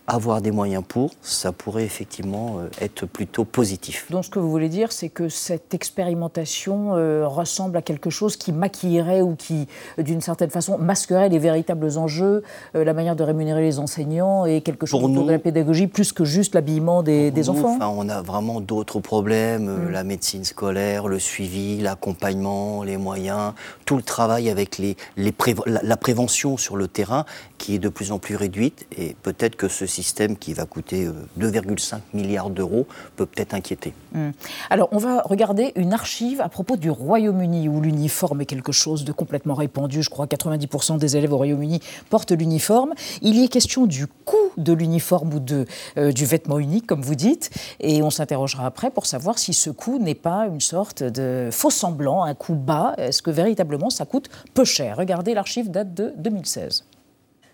avoir 0.06 0.42
des 0.42 0.50
moyens 0.50 0.82
pour, 0.86 1.12
ça 1.22 1.52
pourrait 1.52 1.84
effectivement 1.84 2.58
euh, 2.58 2.68
être 2.80 3.06
plutôt 3.06 3.44
positif. 3.44 4.06
Donc 4.10 4.26
ce 4.26 4.30
que 4.30 4.38
vous 4.38 4.50
voulez 4.50 4.68
dire, 4.68 4.92
c'est 4.92 5.08
que 5.08 5.30
cette 5.30 5.72
expérimentation 5.72 6.94
euh, 6.94 7.26
ressemble 7.26 7.78
à 7.78 7.82
quelque 7.82 8.10
chose 8.10 8.36
qui 8.36 8.52
maquillerait 8.52 9.22
ou 9.22 9.34
qui, 9.34 9.66
d'une 9.96 10.20
certaine 10.20 10.50
façon, 10.50 10.76
masquerait 10.76 11.30
les 11.30 11.38
véritables 11.38 11.96
enjeux, 11.96 12.42
euh, 12.76 12.84
la 12.84 12.92
manière 12.92 13.16
de 13.16 13.22
rémunérer 13.22 13.62
les 13.62 13.78
enseignants 13.78 14.44
et 14.44 14.60
quelque 14.60 14.84
chose 14.84 15.10
de 15.10 15.30
la 15.30 15.38
pédagogie, 15.38 15.86
plus 15.86 16.12
que 16.12 16.24
juste 16.24 16.54
l'habillement 16.54 17.02
des, 17.02 17.48
enfants 17.48 17.76
enfin, 17.76 17.88
On 17.88 18.08
a 18.08 18.20
vraiment 18.20 18.60
d'autres 18.60 19.00
problèmes, 19.00 19.86
mm. 19.86 19.90
la 19.90 20.04
médecine 20.04 20.44
scolaire, 20.44 21.08
le 21.08 21.18
suivi, 21.18 21.80
l'accompagnement, 21.80 22.82
les 22.82 22.98
moyens, 22.98 23.52
tout 23.86 23.96
le 23.96 24.02
travail 24.02 24.50
avec 24.50 24.76
les, 24.76 24.96
les 25.16 25.34
la, 25.66 25.82
la 25.82 25.96
prévention 25.96 26.58
sur 26.58 26.76
le 26.76 26.88
terrain 26.88 27.24
qui 27.58 27.76
est 27.76 27.78
de 27.78 27.88
plus 27.88 28.12
en 28.12 28.18
plus 28.18 28.36
réduite 28.36 28.86
et 28.96 29.16
peut-être 29.22 29.56
que 29.56 29.68
ceci 29.68 29.93
système 29.94 30.36
qui 30.36 30.52
va 30.52 30.66
coûter 30.66 31.08
2,5 31.38 32.00
milliards 32.12 32.50
d'euros 32.50 32.86
peut 33.16 33.26
peut-être 33.26 33.54
inquiéter. 33.54 33.94
Hmm. 34.12 34.30
Alors, 34.70 34.88
on 34.92 34.98
va 34.98 35.22
regarder 35.22 35.72
une 35.76 35.92
archive 35.92 36.40
à 36.40 36.48
propos 36.48 36.76
du 36.76 36.90
Royaume-Uni, 36.90 37.68
où 37.68 37.80
l'uniforme 37.80 38.40
est 38.40 38.46
quelque 38.46 38.72
chose 38.72 39.04
de 39.04 39.12
complètement 39.12 39.54
répandu. 39.54 40.02
Je 40.02 40.10
crois 40.10 40.26
que 40.26 40.36
90% 40.36 40.98
des 40.98 41.16
élèves 41.16 41.32
au 41.32 41.36
Royaume-Uni 41.36 41.80
portent 42.10 42.32
l'uniforme. 42.32 42.92
Il 43.22 43.36
y 43.36 43.44
est 43.44 43.48
question 43.48 43.86
du 43.86 44.06
coût 44.06 44.36
de 44.56 44.72
l'uniforme 44.72 45.34
ou 45.34 45.40
de, 45.40 45.66
du 45.96 46.24
vêtement 46.24 46.58
unique, 46.58 46.86
comme 46.86 47.02
vous 47.02 47.14
dites, 47.14 47.50
et 47.80 48.02
on 48.02 48.10
s'interrogera 48.10 48.66
après 48.66 48.90
pour 48.90 49.06
savoir 49.06 49.38
si 49.38 49.52
ce 49.52 49.70
coût 49.70 49.98
n'est 49.98 50.14
pas 50.14 50.46
une 50.46 50.60
sorte 50.60 51.02
de 51.02 51.48
faux 51.50 51.70
semblant, 51.70 52.24
un 52.24 52.34
coût 52.34 52.54
bas. 52.54 52.94
Est-ce 52.98 53.22
que 53.22 53.30
véritablement 53.30 53.90
ça 53.90 54.04
coûte 54.04 54.28
peu 54.54 54.64
cher? 54.64 54.96
Regardez, 54.96 55.34
l'archive 55.34 55.70
date 55.70 55.94
de 55.94 56.12
2016. 56.16 56.84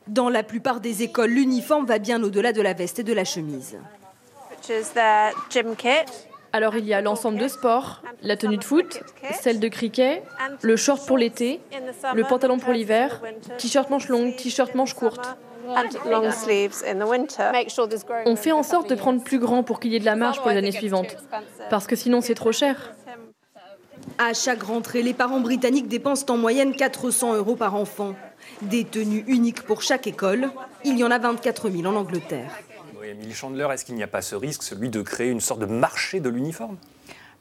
Dans 0.09 0.29
la 0.29 0.43
plupart 0.43 0.81
des 0.81 1.03
écoles, 1.03 1.31
l'uniforme 1.31 1.87
va 1.87 1.99
bien 1.99 2.23
au-delà 2.23 2.53
de 2.53 2.63
la 2.63 2.73
veste 2.73 2.99
et 2.99 3.03
de 3.05 3.13
la 3.13 3.25
chemise. 3.25 3.79
Alors 6.53 6.77
il 6.77 6.85
y 6.85 6.95
a 6.95 7.01
l'ensemble 7.01 7.39
de 7.39 7.47
sport, 7.47 8.03
la 8.23 8.37
tenue 8.37 8.57
de 8.57 8.65
foot, 8.65 9.03
celle 9.41 9.61
de 9.61 9.69
cricket, 9.69 10.25
le 10.63 10.77
short 10.77 11.07
pour 11.07 11.17
l'été, 11.17 11.61
le 12.15 12.25
pantalon 12.25 12.59
pour 12.59 12.73
l'hiver, 12.73 13.23
t-shirt 13.59 13.89
manche 13.89 14.09
longue, 14.09 14.35
t-shirt 14.37 14.75
manche 14.75 14.95
courte. 14.95 15.37
On 18.27 18.37
fait 18.37 18.53
en 18.53 18.63
sorte 18.65 18.91
de 18.91 18.95
prendre 18.97 19.23
plus 19.23 19.39
grand 19.39 19.63
pour 19.63 19.79
qu'il 19.79 19.93
y 19.93 19.97
ait 19.97 20.01
de 20.01 20.05
la 20.05 20.17
marge 20.17 20.41
pour 20.41 20.51
les 20.51 20.57
années 20.57 20.73
suivantes, 20.73 21.17
parce 21.69 21.87
que 21.87 21.95
sinon 21.95 22.21
c'est 22.21 22.35
trop 22.35 22.53
cher. 22.53 22.95
À 24.19 24.35
chaque 24.35 24.63
rentrée, 24.63 25.03
les 25.03 25.15
parents 25.15 25.41
britanniques 25.41 25.87
dépensent 25.89 26.27
en 26.31 26.37
moyenne 26.37 26.75
400 26.75 27.35
euros 27.37 27.55
par 27.55 27.77
enfant. 27.77 28.15
Des 28.63 28.85
tenues 28.85 29.25
uniques 29.27 29.63
pour 29.63 29.83
chaque 29.83 30.07
école. 30.07 30.51
Il 30.85 30.99
y 30.99 31.05
en 31.05 31.11
a 31.11 31.19
24 31.19 31.71
000 31.71 31.85
en 31.87 31.97
Angleterre. 31.97 32.51
Oui, 33.01 33.09
Chandler, 33.33 33.67
est-ce 33.73 33.85
qu'il 33.85 33.95
n'y 33.95 34.03
a 34.03 34.09
pas 34.09 34.23
ce 34.23 34.35
risque, 34.35 34.63
celui 34.63 34.91
de 34.91 35.03
créer 35.03 35.31
une 35.31 35.41
sorte 35.41 35.61
de 35.61 35.67
marché 35.67 36.21
de 36.21 36.29
l'uniforme? 36.29 36.77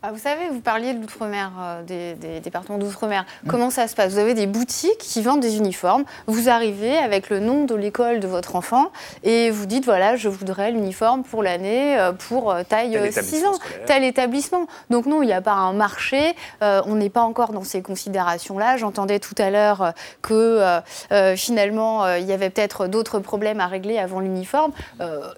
Ah, 0.02 0.14
vous 0.14 0.18
savez, 0.18 0.48
vous 0.50 0.62
parliez 0.62 0.94
de 0.94 1.02
l'outre-mer, 1.02 1.52
euh, 1.60 1.84
des, 1.84 2.40
départements 2.40 2.78
d'outre-mer. 2.78 3.26
Mm. 3.44 3.50
Comment 3.50 3.70
ça 3.70 3.86
se 3.90 3.96
passe? 3.96 4.14
Vous 4.14 4.20
avez 4.20 4.34
des 4.34 4.48
boutiques 4.48 4.98
qui 4.98 5.22
vendent 5.22 5.42
des 5.42 5.58
uniformes. 5.58 6.06
Vous 6.26 6.48
arrivez 6.48 6.98
avec 6.98 7.30
le 7.30 7.42
nom 7.42 7.66
de 7.66 7.76
l'école 7.76 8.22
de 8.22 8.28
votre 8.28 8.56
enfant 8.56 8.94
et 9.26 9.52
vous 9.52 9.66
dites 9.66 9.84
voilà, 9.84 10.16
je 10.16 10.30
voudrais 10.30 10.72
l'uniforme 10.72 11.24
pour 11.24 11.44
l'année 11.44 12.00
euh, 12.00 12.14
pour 12.14 12.50
euh, 12.50 12.64
taille 12.64 12.98
6 13.12 13.46
ans, 13.46 13.60
tel 13.88 14.06
établissement. 14.06 14.68
Donc 14.90 15.06
non, 15.06 15.22
il 15.22 15.26
n'y 15.26 15.34
a 15.34 15.42
pas 15.42 15.52
un 15.52 15.74
marché. 15.74 16.34
on 16.62 16.96
n'est 16.96 17.10
pas 17.10 17.24
encore 17.24 17.52
dans 17.52 17.66
ces 17.66 17.82
considérations-là. 17.82 18.78
J'entendais 18.78 19.20
tout 19.20 19.36
à 19.38 19.50
l'heure 19.50 19.94
que 20.22 20.80
finalement 21.36 22.08
il 22.16 22.26
y 22.26 22.32
avait 22.32 22.50
peut-être 22.50 22.88
d'autres 22.88 23.20
problèmes 23.20 23.60
à 23.60 23.68
régler 23.68 23.98
avant 23.98 24.22
l'uniforme. 24.22 24.72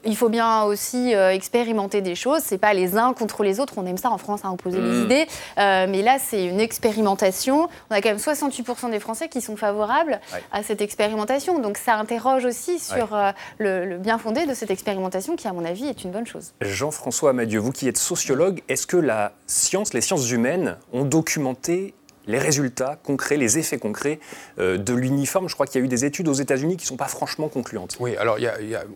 il 0.05 0.15
faut 0.15 0.29
bien 0.29 0.63
aussi 0.63 1.13
expérimenter 1.13 2.01
des 2.01 2.15
choses. 2.15 2.41
C'est 2.43 2.59
pas 2.59 2.73
les 2.73 2.97
uns 2.97 3.13
contre 3.13 3.43
les 3.43 3.59
autres. 3.59 3.73
On 3.77 3.85
aime 3.87 3.97
ça 3.97 4.11
en 4.11 4.17
France. 4.17 4.41
Hein, 4.43 4.50
poser 4.57 4.79
les 4.81 5.01
mm. 5.01 5.03
idées. 5.03 5.27
Euh, 5.57 5.87
mais 5.89 6.01
là, 6.01 6.17
c'est 6.19 6.45
une 6.45 6.59
expérimentation. 6.59 7.69
On 7.89 7.95
a 7.95 8.01
quand 8.01 8.09
même 8.09 8.17
68% 8.17 8.91
des 8.91 8.99
Français 8.99 9.29
qui 9.29 9.41
sont 9.41 9.55
favorables 9.55 10.19
à 10.51 10.63
cette 10.63 10.81
expérimentation. 10.81 11.59
Donc 11.59 11.77
ça 11.77 11.95
interroge 11.95 12.45
aussi 12.45 12.79
sur 12.79 13.15
euh, 13.15 13.31
le, 13.57 13.97
bien 13.97 14.17
fondé 14.17 14.45
de 14.45 14.53
cette 14.53 14.71
expérimentation 14.71 15.35
qui, 15.35 15.47
à 15.47 15.53
mon 15.53 15.65
avis, 15.65 15.87
est 15.87 16.03
une 16.03 16.11
bonne 16.11 16.27
chose. 16.27 16.53
Jean-François 16.61 17.31
Amadieu, 17.31 17.59
vous 17.59 17.71
qui 17.71 17.87
êtes 17.87 17.97
sociologue, 17.97 18.61
est-ce 18.69 18.87
que 18.87 18.97
la 18.97 19.33
science, 19.47 19.93
les 19.93 20.01
sciences 20.01 20.29
humaines 20.31 20.77
ont 20.93 21.05
documenté 21.05 21.93
les 22.27 22.37
résultats 22.37 22.99
concrets, 23.03 23.37
les 23.37 23.57
effets 23.57 23.77
concrets 23.77 24.19
euh, 24.59 24.77
de 24.77 24.93
l'uniforme. 24.93 25.49
Je 25.49 25.53
crois 25.53 25.65
qu'il 25.65 25.79
y 25.79 25.83
a 25.83 25.85
eu 25.85 25.89
des 25.89 26.05
études 26.05 26.27
aux 26.27 26.33
États-Unis 26.33 26.77
qui 26.77 26.85
ne 26.85 26.87
sont 26.87 26.97
pas 26.97 27.07
franchement 27.07 27.47
concluantes. 27.47 27.97
Oui, 27.99 28.15
alors 28.17 28.37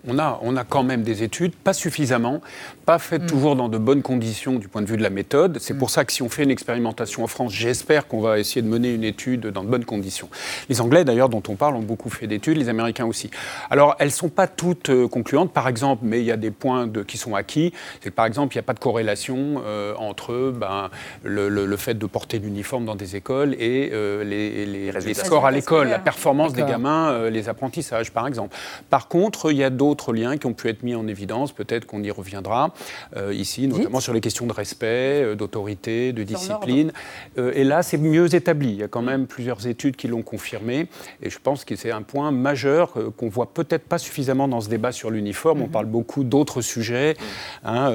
on, 0.07 0.19
a, 0.19 0.39
on 0.41 0.55
a 0.57 0.63
quand 0.63 0.83
même 0.83 1.03
des 1.03 1.23
études, 1.23 1.55
pas 1.55 1.73
suffisamment, 1.73 2.41
pas 2.85 2.99
faites 2.99 3.23
mm. 3.23 3.27
toujours 3.27 3.55
dans 3.55 3.69
de 3.69 3.77
bonnes 3.77 4.01
conditions 4.01 4.55
du 4.55 4.67
point 4.67 4.81
de 4.81 4.87
vue 4.87 4.97
de 4.97 5.03
la 5.03 5.09
méthode. 5.09 5.57
C'est 5.59 5.73
mm. 5.73 5.77
pour 5.77 5.89
ça 5.89 6.05
que 6.05 6.11
si 6.11 6.21
on 6.21 6.29
fait 6.29 6.43
une 6.43 6.51
expérimentation 6.51 7.23
en 7.23 7.27
France, 7.27 7.53
j'espère 7.53 8.07
qu'on 8.07 8.21
va 8.21 8.39
essayer 8.39 8.61
de 8.61 8.67
mener 8.67 8.93
une 8.93 9.03
étude 9.03 9.47
dans 9.47 9.63
de 9.63 9.69
bonnes 9.69 9.85
conditions. 9.85 10.29
Les 10.69 10.81
Anglais, 10.81 11.03
d'ailleurs, 11.03 11.29
dont 11.29 11.43
on 11.47 11.55
parle, 11.55 11.75
ont 11.75 11.81
beaucoup 11.81 12.09
fait 12.09 12.27
d'études, 12.27 12.57
les 12.57 12.69
Américains 12.69 13.05
aussi. 13.05 13.29
Alors, 13.69 13.95
elles 13.99 14.07
ne 14.07 14.13
sont 14.13 14.29
pas 14.29 14.47
toutes 14.47 14.89
euh, 14.89 15.07
concluantes, 15.07 15.51
par 15.51 15.67
exemple, 15.67 16.03
mais 16.05 16.19
il 16.19 16.25
y 16.25 16.31
a 16.31 16.37
des 16.37 16.51
points 16.51 16.87
de, 16.87 17.03
qui 17.03 17.17
sont 17.17 17.35
acquis. 17.35 17.73
C'est 18.01 18.09
que, 18.09 18.15
par 18.15 18.25
exemple, 18.25 18.53
il 18.55 18.57
n'y 18.57 18.61
a 18.61 18.63
pas 18.63 18.73
de 18.73 18.79
corrélation 18.79 19.61
euh, 19.65 19.95
entre 19.97 20.51
ben, 20.55 20.89
le, 21.23 21.49
le 21.49 21.77
fait 21.77 21.95
de 21.95 22.05
porter 22.05 22.39
l'uniforme 22.39 22.85
dans 22.85 22.95
des 22.95 23.14
écoles 23.15 23.55
et 23.55 23.89
euh, 23.93 24.23
les, 24.23 24.65
les, 24.65 25.13
scores 25.13 25.45
à 25.45 25.51
l'école, 25.51 25.87
la 25.87 25.99
performance 25.99 26.53
des 26.53 26.63
gamins, 26.63 27.11
euh, 27.11 27.29
les 27.29 27.49
apprentissages 27.49 28.11
par 28.11 28.27
exemple. 28.27 28.55
Par 28.89 29.07
contre, 29.07 29.51
il 29.51 29.57
y 29.57 29.63
a 29.63 29.69
d'autres 29.69 30.13
liens 30.13 30.37
qui 30.37 30.45
ont 30.45 30.53
pu 30.53 30.69
être 30.69 30.83
mis 30.83 30.95
en 30.95 31.07
évidence, 31.07 31.51
peut-être 31.51 31.85
qu'on 31.85 32.03
y 32.03 32.11
reviendra 32.11 32.73
euh, 33.15 33.33
ici, 33.33 33.67
notamment 33.67 33.99
sur 33.99 34.13
les 34.13 34.21
questions 34.21 34.45
de 34.45 34.53
respect, 34.53 35.35
d'autorité, 35.35 36.13
de 36.13 36.23
discipline. 36.23 36.91
et 37.37 37.63
là, 37.63 37.81
c'est 37.81 37.97
mieux 37.97 38.33
établi. 38.35 38.69
Il 38.69 38.77
y 38.77 38.83
a 38.83 38.87
quand 38.87 39.01
même 39.01 39.27
plusieurs 39.27 39.67
études 39.67 39.95
qui 39.95 40.07
l'ont 40.07 40.21
confirmé. 40.21 40.87
Et 41.21 41.29
je 41.29 41.39
pense 41.39 41.65
que 41.65 41.75
c'est 41.75 41.91
un 41.91 42.01
point 42.01 42.31
majeur 42.31 42.93
qu'on 43.17 43.29
voit 43.29 43.53
peut-être 43.53 43.85
pas 43.85 43.97
suffisamment 43.97 44.47
dans 44.47 44.61
ce 44.61 44.69
débat 44.69 44.91
sur 44.91 45.09
l'uniforme. 45.09 45.61
On 45.61 45.65
mhm. 45.65 45.71
parle 45.71 45.85
beaucoup 45.85 46.23
d'autres 46.23 46.61
sujets, 46.61 47.15
hein, 47.63 47.91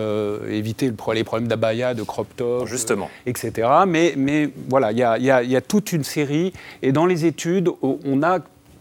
éviter 0.49 0.91
les 1.15 1.25
problèmes 1.25 1.49
d'abaya, 1.49 1.95
de 1.95 2.03
crop 2.03 2.27
top, 2.37 2.67
Justement. 2.67 3.11
etc. 3.27 3.69
Mais, 3.87 4.15
mais 4.17 4.51
voilà, 4.69 4.93
il 4.93 4.99
y 4.99 5.03
a 5.03 5.10
il 5.19 5.25
y, 5.25 5.31
a, 5.31 5.61
toute 5.61 5.93
une 5.93 6.05
série. 6.05 6.53
Et 6.83 6.93
dans 6.93 7.07
les 7.07 7.27
études, 7.27 7.71
on 7.83 8.17
n'a 8.17 8.41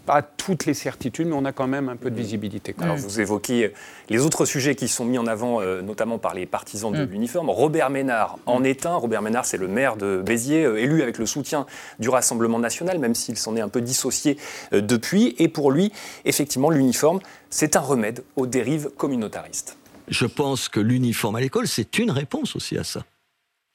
pas 0.09 0.23
toutes 0.23 0.65
les 0.65 0.73
certitudes, 0.73 1.27
mais 1.27 1.35
on 1.35 1.45
a 1.45 1.51
quand 1.51 1.67
même 1.67 1.87
un 1.87 1.95
peu 1.95 2.09
de 2.09 2.15
visibilité. 2.15 2.73
Alors 2.81 2.95
vous 2.95 3.21
évoquez 3.21 3.73
les 4.09 4.25
autres 4.25 4.43
sujets 4.45 4.73
qui 4.73 4.87
sont 4.87 5.05
mis 5.05 5.19
en 5.19 5.27
avant, 5.27 5.61
euh, 5.61 5.83
notamment 5.83 6.17
par 6.17 6.33
les 6.33 6.47
partisans 6.47 6.91
de 6.91 7.05
mm. 7.05 7.11
l'uniforme. 7.11 7.51
Robert 7.51 7.91
Ménard 7.91 8.39
en 8.47 8.61
mm. 8.61 8.65
est 8.65 8.85
un. 8.87 8.95
Robert 8.95 9.21
Ménard, 9.21 9.45
c'est 9.45 9.57
le 9.57 9.67
maire 9.67 9.97
de 9.97 10.23
Béziers, 10.25 10.65
euh, 10.65 10.81
élu 10.81 11.03
avec 11.03 11.19
le 11.19 11.27
soutien 11.27 11.67
du 11.99 12.09
Rassemblement 12.09 12.57
national, 12.57 12.97
même 12.97 13.13
s'il 13.13 13.37
s'en 13.37 13.55
est 13.55 13.61
un 13.61 13.69
peu 13.69 13.81
dissocié 13.81 14.37
euh, 14.73 14.81
depuis. 14.81 15.35
Et 15.37 15.47
pour 15.47 15.69
lui, 15.69 15.91
effectivement, 16.25 16.71
l'uniforme, 16.71 17.19
c'est 17.51 17.75
un 17.75 17.81
remède 17.81 18.23
aux 18.35 18.47
dérives 18.47 18.89
communautaristes. 18.97 19.77
Je 20.07 20.25
pense 20.25 20.69
que 20.69 20.79
l'uniforme 20.79 21.35
à 21.35 21.39
l'école, 21.39 21.67
c'est 21.67 21.99
une 21.99 22.09
réponse 22.09 22.55
aussi 22.55 22.79
à 22.79 22.83
ça. 22.83 23.05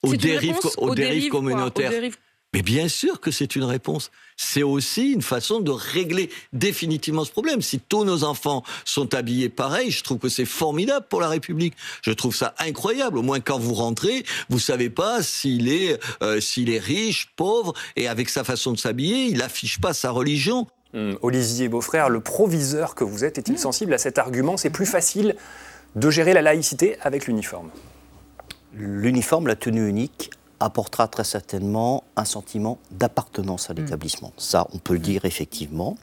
Aux 0.03 0.17
dérives, 0.17 0.59
aux, 0.79 0.97
dérives, 0.97 1.29
communautaires. 1.29 1.93
Mais 2.55 2.63
bien 2.63 2.87
sûr 2.87 3.21
que 3.21 3.33
c'est 3.33 3.57
une 3.57 3.65
réponse. 3.65 4.13
C'est 4.37 4.63
aussi 4.63 5.11
une 5.11 5.23
façon 5.23 5.59
de 5.59 5.73
régler 5.73 6.31
définitivement 6.53 7.25
ce 7.25 7.33
problème. 7.33 7.61
Si 7.61 7.81
tous 7.81 8.05
nos 8.05 8.23
enfants 8.23 8.63
sont 8.85 9.13
habillés 9.13 9.49
pareil, 9.49 9.91
je 9.91 10.05
trouve 10.05 10.19
que 10.19 10.29
c'est 10.29 10.45
formidable 10.45 11.05
pour 11.11 11.21
la 11.21 11.29
République. 11.29 11.75
Je 12.03 12.13
trouve 12.13 12.35
ça 12.35 12.55
incroyable. 12.61 13.19
Au 13.19 13.23
moins 13.23 13.41
quand 13.41 13.59
vous 13.59 13.75
rentrez, 13.75 14.25
vous 14.51 14.61
savez 14.61 14.89
pas 14.89 15.21
s'il 15.21 15.69
est 15.69 15.99
euh, 16.23 16.41
s'il 16.41 16.71
est 16.71 16.79
riche, 16.79 17.33
pauvre, 17.35 17.75
et 17.97 18.07
avec 18.07 18.29
sa 18.29 18.45
façon 18.45 18.71
de 18.71 18.79
s'habiller, 18.79 19.27
il 19.27 19.43
affiche 19.43 19.81
pas 19.81 19.93
sa 19.93 20.13
religion. 20.13 20.69
Hum, 20.95 21.19
Olivier 21.23 21.69
Beaufrère, 21.69 22.09
le 22.09 22.21
proviseur 22.21 22.95
que 22.95 23.03
vous 23.03 23.25
êtes, 23.25 23.37
est-il 23.37 23.59
sensible 23.59 23.93
à 23.93 23.99
cet 23.99 24.17
argument? 24.17 24.57
C'est 24.57 24.71
plus 24.71 24.87
facile 24.87 25.35
de 25.97 26.09
gérer 26.09 26.33
la 26.33 26.43
laïcité 26.43 26.99
avec 27.01 27.27
l'uniforme. 27.27 27.71
L'uniforme, 28.75 29.49
la 29.49 29.57
tenue 29.57 29.89
unique, 29.89 30.31
apportera 30.65 31.09
très 31.09 31.25
certainement 31.25 32.05
un 32.17 32.25
sentiment 32.25 32.79
d'appartenance 32.91 33.71
à 33.71 33.75
mm. 33.75 33.77
l'établissement. 33.77 34.33
Ça, 34.37 34.67
on 34.73 34.79
peut 34.79 34.95
le 34.95 34.99
dire 35.01 35.25
effectivement. 35.25 35.97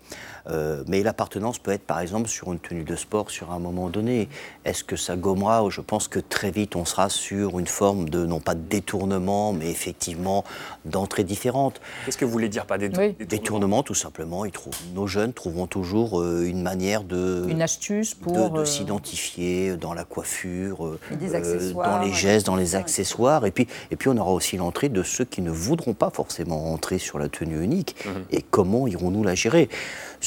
Euh, 0.48 0.84
mais 0.88 1.04
l'appartenance 1.04 1.60
peut 1.60 1.72
être 1.72 1.86
par 1.86 2.00
exemple 2.00 2.30
sur 2.30 2.52
une 2.52 2.60
tenue 2.60 2.84
de 2.84 2.96
sport 2.96 3.30
sur 3.30 3.52
un 3.52 3.60
moment 3.60 3.90
donné. 3.90 4.30
Est-ce 4.66 4.84
que 4.84 4.96
ça 4.96 5.16
gommera 5.16 5.64
Je 5.70 5.82
pense 5.82 6.08
que 6.08 6.20
très 6.20 6.52
vite 6.52 6.76
on 6.76 6.86
sera 6.86 7.10
sur 7.10 7.60
une 7.60 7.68
forme 7.68 8.10
de, 8.10 8.26
non 8.26 8.40
pas 8.40 8.56
de 8.56 8.62
détournement, 8.62 9.54
mais 9.54 9.70
effectivement 9.70 10.44
d'entrée 10.86 11.24
différente. 11.24 11.82
Qu'est-ce 12.06 12.18
que 12.18 12.26
vous 12.26 12.32
voulez 12.32 12.50
dire 12.50 12.66
par 12.66 12.78
détournement? 12.78 13.14
Détournement, 13.20 13.84
tout 13.84 13.94
simplement. 13.94 14.46
Ils 14.46 14.52
trouvent, 14.52 14.74
nos 14.94 15.08
jeunes 15.08 15.34
trouveront 15.34 15.68
toujours 15.68 16.22
euh, 16.22 16.46
une 16.46 16.62
manière 16.62 17.04
de. 17.04 17.46
Une 17.48 17.62
astuce 17.62 18.14
pour. 18.14 18.52
De, 18.52 18.60
euh, 18.60 18.66
s'identifier 18.66 19.76
dans 19.76 19.94
la 19.94 20.04
coiffure, 20.04 20.98
dans 21.12 22.00
les 22.02 22.14
gestes, 22.14 22.46
dans 22.46 22.56
les 22.56 22.76
accessoires. 22.76 23.46
Et 23.46 23.52
puis, 23.52 23.68
et 23.92 23.96
puis 23.96 24.10
on 24.10 24.18
aura 24.18 24.32
aussi 24.32 24.58
l'entrée 24.58 24.90
de 24.90 25.04
ceux 25.04 25.26
qui 25.26 25.42
ne 25.42 25.52
voudront 25.52 25.94
pas 25.94 26.10
forcément 26.10 26.72
entrer 26.74 26.98
sur 26.98 27.20
la 27.20 27.30
tenue 27.30 27.62
unique. 27.62 27.96
Mhm. 28.06 28.26
Et 28.32 28.42
comment 28.42 28.88
irons-nous 28.88 29.24
la 29.24 29.36
gérer? 29.36 29.70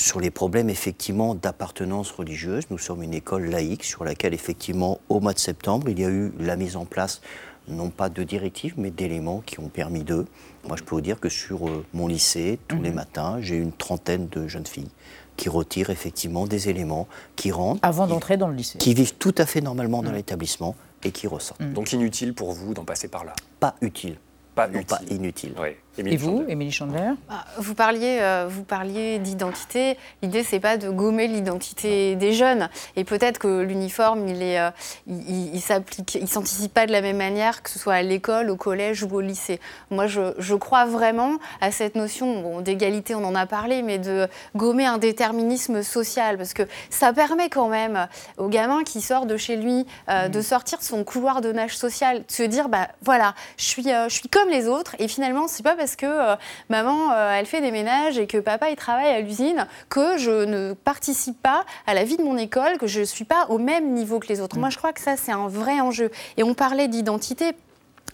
Sur 0.05 0.21
les 0.21 0.31
problèmes 0.31 0.69
effectivement 0.69 1.35
d'appartenance 1.35 2.11
religieuse. 2.11 2.65
Nous 2.69 2.77
sommes 2.77 3.03
une 3.03 3.15
école 3.15 3.47
laïque 3.47 3.85
sur 3.85 4.05
laquelle 4.05 4.35
effectivement 4.35 5.01
au 5.09 5.19
mois 5.19 5.33
de 5.33 5.39
septembre 5.39 5.89
il 5.89 5.99
y 5.99 6.05
a 6.05 6.11
eu 6.11 6.31
la 6.39 6.57
mise 6.57 6.77
en 6.77 6.85
place 6.85 7.23
non 7.69 7.89
pas 7.89 8.11
de 8.11 8.23
directives 8.23 8.75
mais 8.77 8.91
d'éléments 8.91 9.43
qui 9.47 9.61
ont 9.61 9.71
permis 9.71 10.05
d'eux. 10.05 10.27
Moi 10.69 10.77
je 10.77 10.83
peux 10.83 10.95
vous 10.95 11.01
dire 11.01 11.19
que 11.21 11.31
sur 11.31 11.67
euh, 11.69 11.87
mon 11.95 12.07
lycée, 12.07 12.59
tous 12.69 12.83
les 12.83 12.91
mhm. 12.91 12.97
matins, 12.97 13.39
j'ai 13.41 13.57
une 13.57 13.73
trentaine 13.73 14.29
de 14.29 14.47
jeunes 14.47 14.67
filles 14.67 14.91
qui 15.39 15.49
retirent 15.49 15.89
effectivement 15.89 16.47
des 16.47 16.69
éléments, 16.69 17.09
qui 17.35 17.51
rentrent. 17.51 17.81
Avant 17.83 18.07
d'entrer 18.07 18.37
dans 18.37 18.49
le 18.49 18.55
lycée. 18.55 18.79
Qui 18.79 18.93
vivent 18.93 19.15
tout 19.15 19.35
à 19.39 19.47
fait 19.47 19.63
normalement 19.63 20.03
dans 20.03 20.11
mhm. 20.11 20.17
l'établissement 20.17 20.77
et 21.03 21.13
qui 21.13 21.27
ressortent. 21.27 21.63
Donc 21.73 21.95
inutile 21.95 22.35
pour 22.35 22.53
vous 22.53 22.75
d'en 22.75 22.85
passer 22.85 23.09
par 23.09 23.25
là? 23.25 23.33
Pas 23.59 23.75
utile. 23.81 24.19
Pas, 24.55 24.69
pas 24.69 25.01
inutile. 25.11 25.55
Oui. 25.59 25.71
Et 25.99 26.17
vous, 26.17 26.45
Émilie 26.49 26.73
Chandler? 26.73 27.13
Bah, 27.29 27.45
Vous 27.59 27.75
parliez, 27.75 28.19
euh, 28.21 28.47
vous 28.49 28.65
parliez 28.65 29.19
d'identité. 29.21 29.97
L'idée, 30.23 30.43
c'est 30.43 30.59
pas 30.59 30.77
de 30.77 30.91
gommer 30.91 31.29
l'identité 31.29 32.17
des 32.17 32.33
jeunes. 32.33 32.69
Et 32.97 33.05
peut-être 33.05 33.39
que 33.39 33.61
l'uniforme, 33.61 34.27
il 34.27 34.43
est, 34.43 34.59
euh, 34.59 34.71
il, 35.07 35.61
s'applique, 35.61 36.17
il 36.17 36.29
s'anticipe 36.29 36.75
pas 36.75 36.87
de 36.87 36.93
la 36.93 37.01
même 37.01 37.17
manière 37.17 37.63
que 37.63 37.71
ce 37.71 37.79
soit 37.79 37.95
à 37.95 38.03
l'école, 38.03 38.51
au 38.51 38.57
collège 38.57 39.05
ou 39.05 39.09
au 39.15 39.21
lycée. 39.21 39.61
Moi, 39.91 40.09
je, 40.09 40.35
je 40.39 40.55
crois 40.55 40.85
vraiment 40.85 41.39
à 41.61 41.71
cette 41.71 41.95
notion 41.95 42.43
bon, 42.43 42.61
d'égalité. 42.61 43.15
On 43.15 43.25
en 43.25 43.37
a 43.37 43.47
parlé, 43.47 43.83
mais 43.83 43.99
de 43.99 44.27
gommer 44.57 44.87
un 44.87 44.99
déterminisme 44.99 45.83
social, 45.83 46.37
parce 46.37 46.55
que 46.55 46.65
ça 46.91 47.13
permet 47.13 47.49
quand 47.49 47.69
même 47.69 48.09
au 48.37 48.49
gamin 48.49 48.83
qui 48.83 49.01
sort 49.01 49.27
de 49.27 49.37
chez 49.37 49.57
lui 49.57 49.87
euh, 50.09 50.29
de 50.29 50.41
mmh. 50.41 50.43
sortir 50.43 50.79
de 50.79 50.85
son 50.85 51.05
couloir 51.05 51.41
de 51.41 51.53
nage 51.53 51.77
social, 51.77 52.25
de 52.27 52.33
se 52.33 52.43
dire, 52.43 52.69
bah 52.69 52.89
voilà, 53.03 53.35
je 53.57 53.65
suis, 53.65 53.85
je 53.85 54.09
suis 54.13 54.29
comme 54.29 54.49
les 54.49 54.67
autres. 54.67 54.97
Et 54.99 55.07
finalement, 55.07 55.47
c'est 55.47 55.63
pas 55.63 55.77
parce 55.77 55.84
que 55.97 56.07
euh, 56.07 56.37
maman, 56.69 57.13
euh, 57.13 57.35
elle 57.39 57.47
fait 57.47 57.61
des 57.61 57.71
ménages 57.71 58.19
et 58.19 58.27
que 58.27 58.39
papa, 58.39 58.71
il 58.71 58.77
travaille 58.77 59.11
à 59.11 59.21
l'usine, 59.21 59.67
que 59.89 60.17
je 60.19 60.45
ne 60.45 60.73
participe 60.73 61.41
pas 61.41 61.65
à 61.87 61.95
la 61.95 62.05
vie 62.05 62.17
de 62.17 62.23
mon 62.23 62.37
école, 62.37 62.79
que 62.79 62.87
je 62.87 63.01
ne 63.01 63.05
suis 63.05 63.25
pas 63.25 63.47
au 63.49 63.59
même 63.59 63.93
niveau 63.93 64.19
que 64.19 64.29
les 64.29 64.41
autres. 64.41 64.59
Moi, 64.59 64.71
je 64.71 64.79
crois 64.79 64.93
que 64.93 65.01
ça, 65.01 65.17
c'est 65.17 65.33
un 65.33 65.49
vrai 65.49 65.81
enjeu. 65.81 66.11
Et 66.37 66.43
on 66.43 66.55
parlait 66.55 66.89
d'identité 66.89 67.55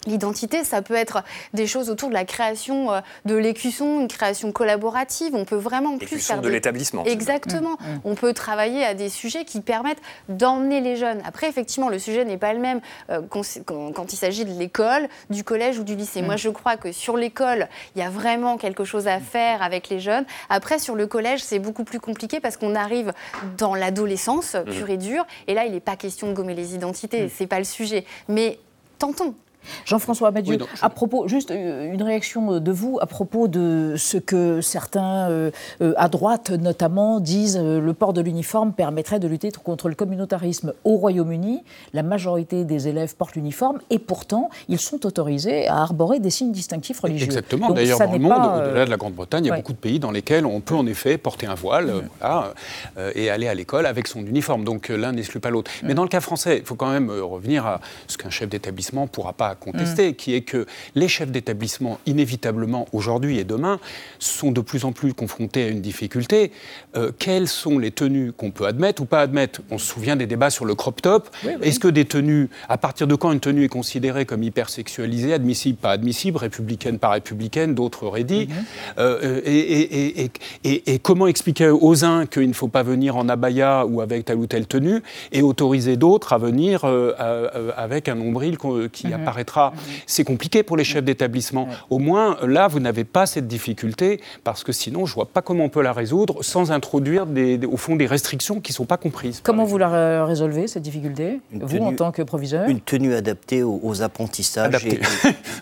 L'identité, 0.07 0.63
ça 0.63 0.81
peut 0.81 0.95
être 0.95 1.23
des 1.53 1.67
choses 1.67 1.89
autour 1.89 2.09
de 2.09 2.13
la 2.13 2.25
création 2.25 2.91
euh, 2.91 3.01
de 3.25 3.35
l'écusson, 3.35 3.99
une 4.01 4.07
création 4.07 4.51
collaborative. 4.51 5.35
On 5.35 5.45
peut 5.45 5.55
vraiment 5.55 5.97
plus 5.97 6.17
faire 6.17 6.41
de 6.41 6.49
l'établissement. 6.49 7.05
Exactement. 7.05 7.77
Mmh, 7.79 7.93
mmh. 7.93 8.01
On 8.05 8.15
peut 8.15 8.33
travailler 8.33 8.83
à 8.83 8.95
des 8.95 9.09
sujets 9.09 9.45
qui 9.45 9.61
permettent 9.61 10.01
d'emmener 10.27 10.81
les 10.81 10.95
jeunes. 10.95 11.21
Après, 11.23 11.47
effectivement, 11.47 11.87
le 11.87 11.99
sujet 11.99 12.25
n'est 12.25 12.37
pas 12.37 12.53
le 12.53 12.59
même 12.59 12.81
euh, 13.11 13.21
quand, 13.29 14.13
il 14.13 14.15
s'agit 14.15 14.43
de 14.43 14.57
l'école, 14.57 15.07
du 15.29 15.43
collège 15.43 15.77
ou 15.77 15.83
du 15.83 15.95
lycée. 15.95 16.23
Mmh. 16.23 16.25
Moi, 16.25 16.35
je 16.35 16.49
crois 16.49 16.77
que 16.77 16.91
sur 16.91 17.15
l'école, 17.15 17.67
il 17.95 18.01
y 18.01 18.03
a 18.03 18.09
vraiment 18.09 18.57
quelque 18.57 18.85
chose 18.85 19.07
à 19.07 19.19
faire 19.19 19.61
avec 19.61 19.89
les 19.89 19.99
jeunes. 19.99 20.25
Après, 20.49 20.79
sur 20.79 20.95
le 20.95 21.05
collège, 21.05 21.43
c'est 21.43 21.59
beaucoup 21.59 21.83
plus 21.83 21.99
compliqué 21.99 22.39
parce 22.39 22.57
qu'on 22.57 22.73
arrive 22.73 23.13
dans 23.57 23.75
l'adolescence 23.75 24.55
pure 24.65 24.89
et 24.89 24.97
dure. 24.97 25.25
Et 25.47 25.53
là, 25.53 25.65
il 25.65 25.73
n'est 25.73 25.79
pas 25.79 25.95
question 25.95 26.27
de 26.27 26.33
gommer 26.33 26.55
les 26.55 26.73
identités. 26.73 27.29
C'est 27.29 27.47
pas 27.47 27.59
le 27.59 27.65
sujet. 27.65 28.05
Mais 28.27 28.57
tentons. 28.97 29.35
Jean-François 29.85 30.29
Abadieu, 30.29 30.57
à 30.81 30.89
propos, 30.89 31.27
juste 31.27 31.51
euh, 31.51 31.91
une 31.91 32.03
réaction 32.03 32.59
de 32.59 32.71
vous 32.71 32.99
à 33.01 33.05
propos 33.05 33.47
de 33.47 33.95
ce 33.97 34.17
que 34.17 34.61
certains 34.61 35.29
euh, 35.29 35.51
euh, 35.81 35.93
à 35.97 36.09
droite 36.09 36.51
notamment 36.51 37.19
disent 37.19 37.57
le 37.57 37.93
port 37.93 38.13
de 38.13 38.21
l'uniforme 38.21 38.73
permettrait 38.73 39.19
de 39.19 39.27
lutter 39.27 39.51
contre 39.51 39.89
le 39.89 39.95
communautarisme. 39.95 40.73
Au 40.83 40.95
Royaume-Uni, 40.97 41.63
la 41.93 42.03
majorité 42.03 42.63
des 42.63 42.87
élèves 42.87 43.15
portent 43.15 43.35
l'uniforme 43.35 43.79
et 43.89 43.99
pourtant 43.99 44.49
ils 44.67 44.79
sont 44.79 45.05
autorisés 45.05 45.67
à 45.67 45.77
arborer 45.77 46.19
des 46.19 46.29
signes 46.29 46.51
distinctifs 46.51 46.99
religieux. 46.99 47.25
Exactement. 47.25 47.71
D'ailleurs, 47.71 47.99
dans 47.99 48.11
le 48.11 48.19
monde, 48.19 48.31
au-delà 48.31 48.85
de 48.85 48.89
la 48.89 48.97
Grande-Bretagne, 48.97 49.45
il 49.45 49.47
y 49.49 49.51
a 49.51 49.55
beaucoup 49.55 49.73
de 49.73 49.77
pays 49.77 49.99
dans 49.99 50.11
lesquels 50.11 50.45
on 50.45 50.61
peut 50.61 50.75
en 50.75 50.85
effet 50.85 51.17
porter 51.17 51.47
un 51.47 51.55
voile 51.55 52.03
et 53.15 53.29
aller 53.29 53.47
à 53.47 53.53
l'école 53.53 53.85
avec 53.85 54.07
son 54.07 54.19
uniforme. 54.19 54.63
Donc 54.63 54.89
l'un 54.89 55.11
n'exclut 55.11 55.39
pas 55.39 55.49
l'autre. 55.49 55.71
Mais 55.83 55.93
dans 55.93 56.03
le 56.03 56.09
cas 56.09 56.21
français, 56.21 56.59
il 56.59 56.65
faut 56.65 56.75
quand 56.75 56.91
même 56.91 57.09
revenir 57.09 57.65
à 57.65 57.79
ce 58.07 58.17
qu'un 58.17 58.29
chef 58.29 58.49
d'établissement 58.49 59.03
ne 59.03 59.07
pourra 59.07 59.33
pas 59.33 59.50
contester, 59.55 60.11
mm. 60.11 60.15
qui 60.15 60.33
est 60.33 60.41
que 60.41 60.65
les 60.95 61.07
chefs 61.07 61.31
d'établissement, 61.31 61.99
inévitablement, 62.05 62.87
aujourd'hui 62.93 63.39
et 63.39 63.43
demain, 63.43 63.79
sont 64.19 64.51
de 64.51 64.61
plus 64.61 64.85
en 64.85 64.91
plus 64.91 65.13
confrontés 65.13 65.63
à 65.63 65.67
une 65.67 65.81
difficulté. 65.81 66.51
Euh, 66.95 67.11
quelles 67.17 67.47
sont 67.47 67.79
les 67.79 67.91
tenues 67.91 68.31
qu'on 68.31 68.51
peut 68.51 68.65
admettre 68.65 69.01
ou 69.01 69.05
pas 69.05 69.21
admettre? 69.21 69.61
On 69.69 69.77
se 69.77 69.85
souvient 69.85 70.15
des 70.15 70.27
débats 70.27 70.49
sur 70.49 70.65
le 70.65 70.75
crop 70.75 71.01
top. 71.01 71.29
Est-ce 71.61 71.79
que 71.79 71.87
des 71.87 72.05
tenues, 72.05 72.49
à 72.69 72.77
partir 72.77 73.07
de 73.07 73.15
quand 73.15 73.31
une 73.31 73.39
tenue 73.39 73.65
est 73.65 73.69
considérée 73.69 74.25
comme 74.25 74.43
hypersexualisée, 74.43 75.33
admissible, 75.33 75.77
pas 75.77 75.91
admissible, 75.91 76.37
républicaine, 76.37 76.99
pas 76.99 77.09
républicaine, 77.09 77.75
d'autres 77.75 78.03
auraient 78.03 78.23
dit 78.23 78.45
mm-hmm. 78.45 78.99
euh, 78.99 79.41
et, 79.45 80.31
et, 80.63 80.99
comment 80.99 81.27
expliquer 81.27 81.69
aux 81.69 82.05
uns 82.05 82.25
qu'il 82.25 82.47
ne 82.47 82.53
faut 82.53 82.67
pas 82.67 82.83
venir 82.83 83.17
en 83.17 83.29
abaya 83.29 83.85
ou 83.85 84.01
avec 84.01 84.25
telle 84.25 84.37
ou 84.37 84.47
telle 84.47 84.67
tenue 84.67 85.01
et 85.31 85.41
autoriser 85.41 85.97
d'autres 85.97 86.33
à 86.33 86.37
venir 86.37 86.81
euh, 86.85 87.71
avec 87.75 88.09
un 88.09 88.15
nombril 88.15 88.57
qui 88.57 89.07
mm-hmm. 89.07 89.13
apparaît 89.13 89.40
c'est 90.05 90.23
compliqué 90.23 90.63
pour 90.63 90.77
les 90.77 90.83
chefs 90.83 91.03
d'établissement. 91.03 91.67
Au 91.89 91.99
moins, 91.99 92.37
là, 92.45 92.67
vous 92.67 92.79
n'avez 92.79 93.03
pas 93.03 93.25
cette 93.25 93.47
difficulté, 93.47 94.21
parce 94.43 94.63
que 94.63 94.71
sinon, 94.71 95.05
je 95.05 95.11
ne 95.11 95.15
vois 95.15 95.25
pas 95.25 95.41
comment 95.41 95.65
on 95.65 95.69
peut 95.69 95.81
la 95.81 95.93
résoudre 95.93 96.43
sans 96.43 96.71
introduire, 96.71 97.25
au 97.71 97.77
fond, 97.77 97.95
des 97.95 98.07
restrictions 98.07 98.59
qui 98.59 98.71
ne 98.71 98.75
sont 98.75 98.85
pas 98.85 98.97
comprises. 98.97 99.41
Comment 99.43 99.65
vous 99.65 99.77
la 99.77 100.25
résolvez, 100.25 100.67
cette 100.67 100.83
difficulté, 100.83 101.39
vous, 101.51 101.79
en 101.79 101.93
tant 101.93 102.11
que 102.11 102.21
proviseur? 102.21 102.67
Une 102.67 102.81
tenue 102.81 103.13
adaptée 103.13 103.63
aux, 103.63 104.01
apprentissages 104.01 104.87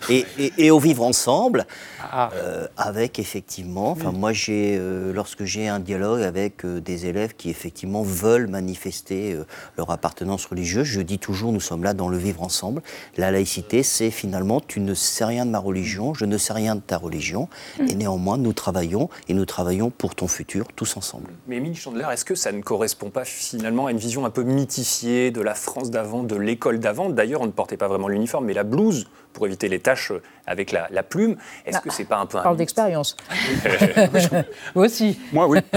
Et, 0.08 0.70
au 0.70 0.78
vivre 0.78 1.04
ensemble, 1.04 1.66
ah. 2.12 2.30
euh, 2.34 2.66
avec 2.76 3.18
effectivement, 3.18 3.90
enfin 3.90 4.12
moi 4.12 4.32
j'ai, 4.32 4.76
euh, 4.78 5.12
lorsque 5.12 5.44
j'ai 5.44 5.68
un 5.68 5.80
dialogue 5.80 6.22
avec 6.22 6.64
euh, 6.64 6.80
des 6.80 7.06
élèves 7.06 7.34
qui 7.36 7.50
effectivement 7.50 8.02
veulent 8.02 8.46
manifester 8.46 9.36
leur 9.76 9.90
appartenance 9.90 10.46
religieuse, 10.46 10.86
je 10.86 11.00
dis 11.00 11.18
toujours, 11.18 11.52
nous 11.52 11.60
sommes 11.60 11.84
là 11.84 11.94
dans 11.94 12.08
le 12.08 12.16
vivre 12.16 12.42
ensemble. 12.42 12.82
La 13.16 13.30
laïcité, 13.30 13.69
c'est 13.82 14.10
finalement 14.10 14.60
tu 14.60 14.80
ne 14.80 14.94
sais 14.94 15.24
rien 15.24 15.46
de 15.46 15.50
ma 15.50 15.58
religion, 15.58 16.14
je 16.14 16.24
ne 16.24 16.36
sais 16.36 16.52
rien 16.52 16.74
de 16.74 16.80
ta 16.80 16.98
religion, 16.98 17.48
mm. 17.78 17.88
et 17.88 17.94
néanmoins 17.94 18.36
nous 18.36 18.52
travaillons 18.52 19.08
et 19.28 19.34
nous 19.34 19.44
travaillons 19.44 19.90
pour 19.90 20.14
ton 20.14 20.28
futur 20.28 20.66
tous 20.74 20.96
ensemble. 20.96 21.30
Mais 21.46 21.56
Émile 21.56 21.76
Chandler, 21.76 22.06
est-ce 22.12 22.24
que 22.24 22.34
ça 22.34 22.52
ne 22.52 22.60
correspond 22.60 23.10
pas 23.10 23.24
finalement 23.24 23.86
à 23.86 23.90
une 23.90 23.98
vision 23.98 24.24
un 24.24 24.30
peu 24.30 24.42
mythifiée 24.42 25.30
de 25.30 25.40
la 25.40 25.54
France 25.54 25.90
d'avant, 25.90 26.22
de 26.22 26.36
l'école 26.36 26.78
d'avant? 26.78 27.08
D'ailleurs, 27.10 27.40
on 27.40 27.46
ne 27.46 27.52
portait 27.52 27.76
pas 27.76 27.88
vraiment 27.88 28.08
l'uniforme, 28.08 28.46
mais 28.46 28.54
la 28.54 28.64
blouse 28.64 29.08
pour 29.32 29.46
éviter 29.46 29.68
les 29.68 29.78
tâches 29.78 30.12
avec 30.46 30.72
la, 30.72 31.02
plume. 31.02 31.36
Est-ce 31.64 31.80
que 31.80 31.90
c'est 31.90 32.04
pas 32.04 32.18
un 32.18 32.26
peu 32.26 32.38
un 32.38 32.42
parle 32.42 32.56
d'expérience. 32.56 33.16
Moi 34.74 34.86
aussi. 34.86 35.18
Moi, 35.32 35.46
oui. 35.46 35.60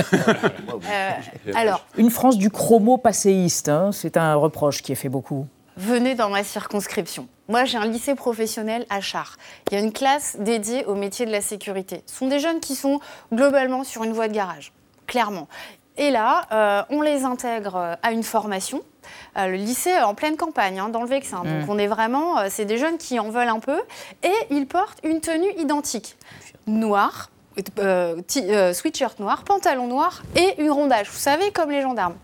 Euh, 0.92 1.12
alors, 1.56 1.86
une 1.98 2.10
France 2.10 2.38
du 2.38 2.50
chromo 2.50 2.98
passéiste, 2.98 3.70
hein, 3.70 3.92
c'est 3.94 4.18
un 4.18 4.36
reproche 4.36 4.82
qui 4.82 4.92
est 4.92 4.96
fait 4.96 5.10
beaucoup 5.10 5.48
venez 5.78 6.16
dans 6.16 6.30
ma 6.30 6.44
circonscription. 6.44 7.28
Moi, 7.50 7.66
j'ai 7.66 7.78
un 7.78 7.86
lycée 7.86 8.16
professionnel 8.16 8.86
à 8.90 9.02
Char. 9.02 9.38
Il 9.70 9.74
y 9.74 9.78
a 9.78 9.80
une 9.82 9.92
classe 9.92 10.38
dédiée 10.40 10.86
au 10.86 10.96
métier 10.96 11.26
de 11.26 11.32
la 11.32 11.42
sécurité. 11.42 12.02
Ce 12.06 12.16
sont 12.16 12.28
des 12.28 12.40
jeunes 12.40 12.62
qui 12.62 12.76
sont 12.76 13.02
globalement 13.34 13.84
sur 13.84 14.04
une 14.04 14.14
voie 14.14 14.30
de 14.30 14.34
garage, 14.34 14.72
clairement. 15.08 15.48
Et 15.98 16.10
là, 16.10 16.48
euh, 16.52 16.84
on 16.90 17.02
les 17.02 17.24
intègre 17.26 17.98
à 18.02 18.12
une 18.12 18.24
formation. 18.24 18.82
Euh, 19.38 19.48
le 19.48 19.56
lycée 19.56 19.96
en 20.02 20.16
pleine 20.16 20.38
campagne, 20.38 20.80
hein, 20.80 20.90
dans 20.90 21.02
le 21.02 21.08
Vexin. 21.08 21.44
Donc, 21.44 21.68
mmh. 21.68 21.70
on 21.70 21.78
est 21.78 21.88
vraiment, 21.88 22.40
euh, 22.40 22.48
c'est 22.50 22.66
des 22.66 22.78
jeunes 22.78 22.98
qui 22.98 23.20
en 23.20 23.30
veulent 23.30 23.50
un 23.50 23.60
peu. 23.60 23.80
Et 24.24 24.34
ils 24.50 24.66
portent 24.66 25.00
une 25.04 25.20
tenue 25.20 25.52
identique, 25.58 26.16
noire, 26.66 27.30
sweatshirt 28.74 29.20
noir, 29.20 29.44
pantalon 29.44 29.88
noir 29.88 30.24
et 30.36 30.62
une 30.62 30.72
rondage. 30.72 31.10
Vous 31.10 31.20
savez, 31.20 31.52
comme 31.52 31.70
les 31.70 31.82
gendarmes. 31.82 32.16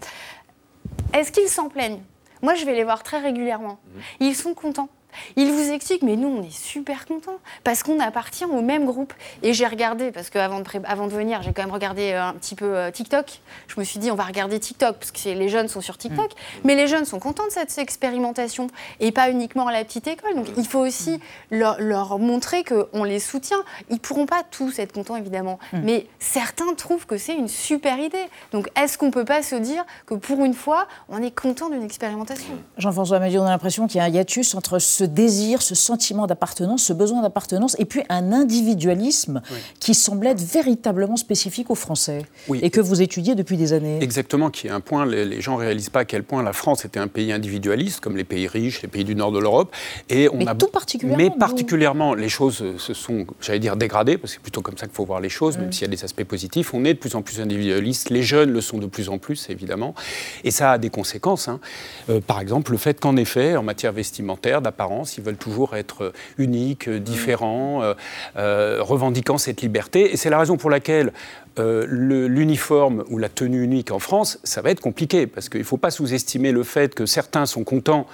Est-ce 1.13 1.31
qu'ils 1.31 1.49
s'en 1.49 1.69
plaignent? 1.69 2.01
Moi, 2.41 2.55
je 2.55 2.65
vais 2.65 2.73
les 2.73 2.85
voir 2.85 3.03
très 3.03 3.19
régulièrement. 3.19 3.79
Mhm. 3.93 4.01
Ils 4.21 4.35
sont 4.35 4.53
contents. 4.53 4.89
Ils 5.35 5.51
vous 5.51 5.71
expliquent, 5.71 6.03
mais 6.03 6.15
nous, 6.15 6.27
on 6.27 6.43
est 6.43 6.51
super 6.51 7.05
contents 7.05 7.39
parce 7.63 7.83
qu'on 7.83 7.99
appartient 7.99 8.45
au 8.45 8.61
même 8.61 8.85
groupe. 8.85 9.13
Et 9.43 9.53
j'ai 9.53 9.65
regardé, 9.65 10.11
parce 10.11 10.29
qu'avant 10.29 10.59
de, 10.59 10.65
avant 10.85 11.07
de 11.07 11.13
venir, 11.13 11.41
j'ai 11.41 11.53
quand 11.53 11.63
même 11.63 11.73
regardé 11.73 12.11
euh, 12.11 12.23
un 12.23 12.33
petit 12.33 12.55
peu 12.55 12.77
euh, 12.77 12.91
TikTok. 12.91 13.39
Je 13.67 13.79
me 13.79 13.85
suis 13.85 13.99
dit, 13.99 14.11
on 14.11 14.15
va 14.15 14.23
regarder 14.23 14.59
TikTok 14.59 14.97
parce 14.97 15.11
que 15.11 15.29
les 15.29 15.49
jeunes 15.49 15.67
sont 15.67 15.81
sur 15.81 15.97
TikTok. 15.97 16.31
Mm. 16.31 16.59
Mais 16.65 16.75
les 16.75 16.87
jeunes 16.87 17.05
sont 17.05 17.19
contents 17.19 17.45
de 17.45 17.51
cette 17.51 17.77
expérimentation 17.77 18.67
et 18.99 19.11
pas 19.11 19.29
uniquement 19.29 19.67
à 19.67 19.71
la 19.71 19.83
petite 19.83 20.07
école. 20.07 20.35
Donc 20.35 20.47
il 20.57 20.67
faut 20.67 20.79
aussi 20.79 21.19
mm. 21.51 21.59
leur, 21.77 22.19
montrer 22.19 22.63
qu'on 22.63 23.03
les 23.03 23.19
soutient. 23.19 23.63
Ils 23.89 23.99
pourront 23.99 24.25
pas 24.25 24.43
tous 24.49 24.79
être 24.79 24.93
contents, 24.93 25.15
évidemment. 25.15 25.59
Mm. 25.73 25.79
Mais 25.83 26.07
certains 26.19 26.73
trouvent 26.75 27.05
que 27.05 27.17
c'est 27.17 27.35
une 27.35 27.47
super 27.47 27.99
idée. 27.99 28.25
Donc 28.51 28.69
est-ce 28.75 28.97
qu'on 28.97 29.11
peut 29.11 29.25
pas 29.25 29.43
se 29.43 29.55
dire 29.55 29.85
que 30.05 30.15
pour 30.15 30.43
une 30.43 30.53
fois, 30.53 30.87
on 31.09 31.21
est 31.21 31.35
content 31.35 31.69
d'une 31.69 31.83
expérimentation? 31.83 32.53
Jean-François 32.77 33.17
Amadi, 33.17 33.37
on 33.37 33.45
a 33.45 33.49
l'impression 33.49 33.87
qu'il 33.87 33.97
y 33.97 34.01
a 34.01 34.05
un 34.05 34.09
hiatus 34.09 34.55
entre 34.55 34.79
ce 34.99 35.05
désir, 35.05 35.61
ce 35.61 35.75
sentiment 35.75 36.27
d'appartenance, 36.27 36.83
ce 36.83 36.91
besoin 36.91 37.21
d'appartenance, 37.21 37.77
et 37.79 37.85
puis 37.85 38.01
un 38.09 38.33
individualisme 38.33 39.41
qui 39.79 39.93
semble 39.93 40.27
être 40.27 40.41
véritablement 40.41 41.15
spécifique 41.15 41.69
aux 41.69 41.75
Français 41.75 42.25
et 42.53 42.69
que 42.69 42.81
vous 42.81 43.01
étudiez 43.01 43.33
depuis 43.33 43.55
des 43.55 43.71
années. 43.71 43.99
Exactement, 44.01 44.49
qui 44.49 44.67
est 44.67 44.71
un 44.71 44.81
point, 44.81 45.05
les, 45.05 45.39
gens 45.39 45.53
ne 45.53 45.59
réalisent 45.59 45.89
pas 45.89 46.01
à 46.01 46.05
quel 46.05 46.23
point 46.23 46.43
la 46.43 46.51
France 46.51 46.83
était 46.83 46.99
un 46.99 47.07
pays 47.07 47.31
individualiste, 47.31 48.01
comme 48.01 48.17
les 48.17 48.25
pays 48.25 48.47
riches, 48.47 48.81
les 48.81 48.89
pays 48.89 49.05
du 49.05 49.15
nord 49.15 49.31
de 49.31 49.39
l'Europe. 49.39 49.73
Et 50.09 50.27
on 50.27 50.35
mais 50.35 50.47
a, 50.49 50.55
tout 50.55 50.67
particulièrement. 50.67 51.23
Mais 51.23 51.29
particulièrement, 51.29 52.13
les 52.13 52.29
choses 52.29 52.61
se 52.77 52.93
sont, 52.93 53.25
j'allais 53.39 53.59
dire, 53.59 53.77
dégradées, 53.77 54.17
parce 54.17 54.33
que 54.33 54.35
c'est 54.35 54.43
plutôt 54.43 54.61
comme 54.61 54.77
ça 54.77 54.85
qu'il 54.85 54.95
faut 54.95 55.05
voir 55.05 55.21
les 55.21 55.29
choses, 55.29 55.57
même 55.57 55.71
s'il 55.71 55.83
y 55.83 55.85
a 55.85 55.95
des 55.95 56.03
aspects 56.03 56.25
positifs. 56.25 56.73
On 56.73 56.83
est 56.83 56.95
de 56.95 56.99
plus 56.99 57.15
en 57.15 57.21
plus 57.21 57.39
individualiste, 57.39 58.09
les 58.09 58.23
jeunes 58.23 58.51
le 58.51 58.59
sont 58.59 58.79
de 58.79 58.87
plus 58.87 59.07
en 59.07 59.17
plus, 59.17 59.49
évidemment. 59.49 59.95
Et 60.43 60.51
ça 60.51 60.73
a 60.73 60.77
des 60.77 60.89
conséquences. 60.89 61.47
Hein. 61.47 61.61
Euh, 62.09 62.19
par 62.19 62.41
exemple, 62.41 62.73
le 62.73 62.77
fait 62.77 62.99
qu'en 62.99 63.15
effet, 63.15 63.55
en 63.55 63.63
matière 63.63 63.93
vestimentaire, 63.93 64.61
d'apparence, 64.61 64.88
ils 65.17 65.23
veulent 65.23 65.37
toujours 65.37 65.75
être 65.75 66.13
uniques, 66.37 66.89
différents, 66.89 67.81
euh, 67.83 67.93
euh, 68.37 68.77
revendiquant 68.81 69.37
cette 69.37 69.61
liberté. 69.61 70.13
Et 70.13 70.17
c'est 70.17 70.29
la 70.29 70.39
raison 70.39 70.57
pour 70.57 70.69
laquelle 70.69 71.11
euh, 71.59 71.85
l'uniforme 71.89 73.03
ou 73.09 73.17
la 73.17 73.27
tenue 73.27 73.63
unique 73.63 73.91
en 73.91 73.99
France, 73.99 74.39
ça 74.43 74.61
va 74.61 74.69
être 74.69 74.79
compliqué 74.79 75.27
parce 75.27 75.49
qu'il 75.49 75.59
ne 75.59 75.65
faut 75.65 75.77
pas 75.77 75.91
sous-estimer 75.91 76.51
le 76.53 76.63
fait 76.63 76.95
que 76.95 77.05
certains 77.05 77.45
sont 77.45 77.65
contents, 77.65 78.05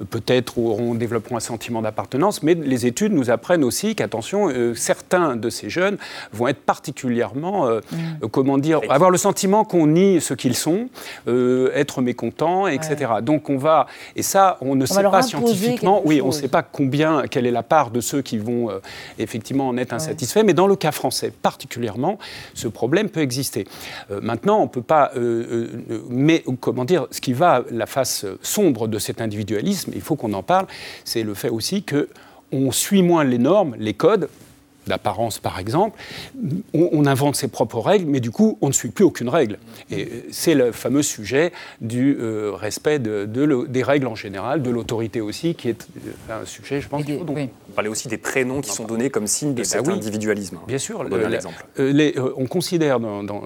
euh, 0.00 0.04
peut-être 0.04 0.58
auront 0.58 0.94
développeront 0.94 1.36
un 1.36 1.40
sentiment 1.40 1.80
d'appartenance, 1.80 2.42
mais 2.42 2.54
les 2.54 2.86
études 2.86 3.14
nous 3.14 3.30
apprennent 3.30 3.64
aussi 3.64 3.94
qu'attention, 3.94 4.50
euh, 4.50 4.74
certains 4.74 5.36
de 5.36 5.48
ces 5.48 5.70
jeunes 5.70 5.96
vont 6.32 6.48
être 6.48 6.60
particulièrement, 6.60 7.70
mm. 7.70 8.28
comment 8.30 8.58
dire, 8.58 8.80
avoir 8.90 9.10
le 9.10 9.18
sentiment 9.18 9.64
qu'on 9.64 9.86
nie 9.86 10.20
ce 10.20 10.34
qu'ils 10.34 10.56
sont, 10.56 10.88
être 11.26 12.02
mécontents, 12.02 12.66
etc. 12.66 13.12
Donc 13.22 13.48
on 13.48 13.56
va, 13.56 13.86
et 14.16 14.22
ça, 14.22 14.58
on 14.60 14.74
ne 14.74 14.84
sait 14.84 15.02
pas 15.02 15.22
scientifiquement, 15.22 16.02
oui, 16.04 16.19
on 16.20 16.28
ne 16.28 16.32
sait 16.32 16.48
pas 16.48 16.62
combien, 16.62 17.22
quelle 17.30 17.46
est 17.46 17.50
la 17.50 17.62
part 17.62 17.90
de 17.90 18.00
ceux 18.00 18.22
qui 18.22 18.38
vont 18.38 18.68
effectivement 19.18 19.68
en 19.68 19.76
être 19.76 19.92
insatisfaits, 19.92 20.44
mais 20.44 20.54
dans 20.54 20.66
le 20.66 20.76
cas 20.76 20.92
français 20.92 21.32
particulièrement, 21.42 22.18
ce 22.54 22.68
problème 22.68 23.08
peut 23.08 23.20
exister. 23.20 23.66
Euh, 24.10 24.20
maintenant, 24.22 24.58
on 24.60 24.64
ne 24.64 24.68
peut 24.68 24.82
pas. 24.82 25.12
Euh, 25.16 25.68
euh, 25.90 26.02
mais 26.08 26.44
comment 26.60 26.84
dire, 26.84 27.06
ce 27.10 27.20
qui 27.20 27.32
va, 27.32 27.64
la 27.70 27.86
face 27.86 28.26
sombre 28.42 28.88
de 28.88 28.98
cet 28.98 29.20
individualisme, 29.20 29.92
il 29.94 30.00
faut 30.00 30.16
qu'on 30.16 30.32
en 30.32 30.42
parle, 30.42 30.66
c'est 31.04 31.22
le 31.22 31.34
fait 31.34 31.48
aussi 31.48 31.82
que 31.82 32.08
on 32.52 32.72
suit 32.72 33.02
moins 33.02 33.24
les 33.24 33.38
normes, 33.38 33.76
les 33.78 33.94
codes, 33.94 34.28
d'apparence 34.86 35.38
par 35.38 35.58
exemple, 35.58 35.98
on, 36.72 37.06
invente 37.06 37.36
ses 37.36 37.48
propres 37.48 37.80
règles, 37.80 38.06
mais 38.06 38.20
du 38.20 38.30
coup, 38.30 38.58
on 38.60 38.68
ne 38.68 38.72
suit 38.72 38.90
plus 38.90 39.04
aucune 39.04 39.28
règle. 39.28 39.58
Et 39.90 40.24
c'est 40.30 40.54
le 40.54 40.72
fameux 40.72 41.02
sujet 41.02 41.52
du 41.80 42.16
euh, 42.20 42.52
respect 42.54 42.98
de, 42.98 43.26
des 43.66 43.82
règles 43.82 44.06
en 44.06 44.14
général, 44.14 44.62
de 44.62 44.70
l'autorité 44.70 45.20
aussi, 45.20 45.54
qui 45.54 45.68
est 45.68 45.86
euh, 46.30 46.42
un 46.42 46.46
sujet, 46.46 46.80
je 46.80 46.88
pense, 46.88 47.04
faut 47.04 47.24
donc... 47.24 47.38
On 47.70 47.72
parlait 47.72 47.88
aussi 47.88 48.08
des 48.08 48.18
prénoms 48.18 48.60
qui 48.60 48.70
sont 48.70 48.84
donnés 48.84 49.10
comme 49.10 49.26
signe 49.26 49.54
de 49.54 49.60
eh 49.60 49.62
ben 49.62 49.64
cet 49.64 49.88
individualisme. 49.88 50.58
Bien 50.66 50.78
sûr. 50.78 51.04
Euh, 51.78 52.32
on 52.36 52.46
considère 52.46 52.98
dans, 52.98 53.22
dans, 53.22 53.42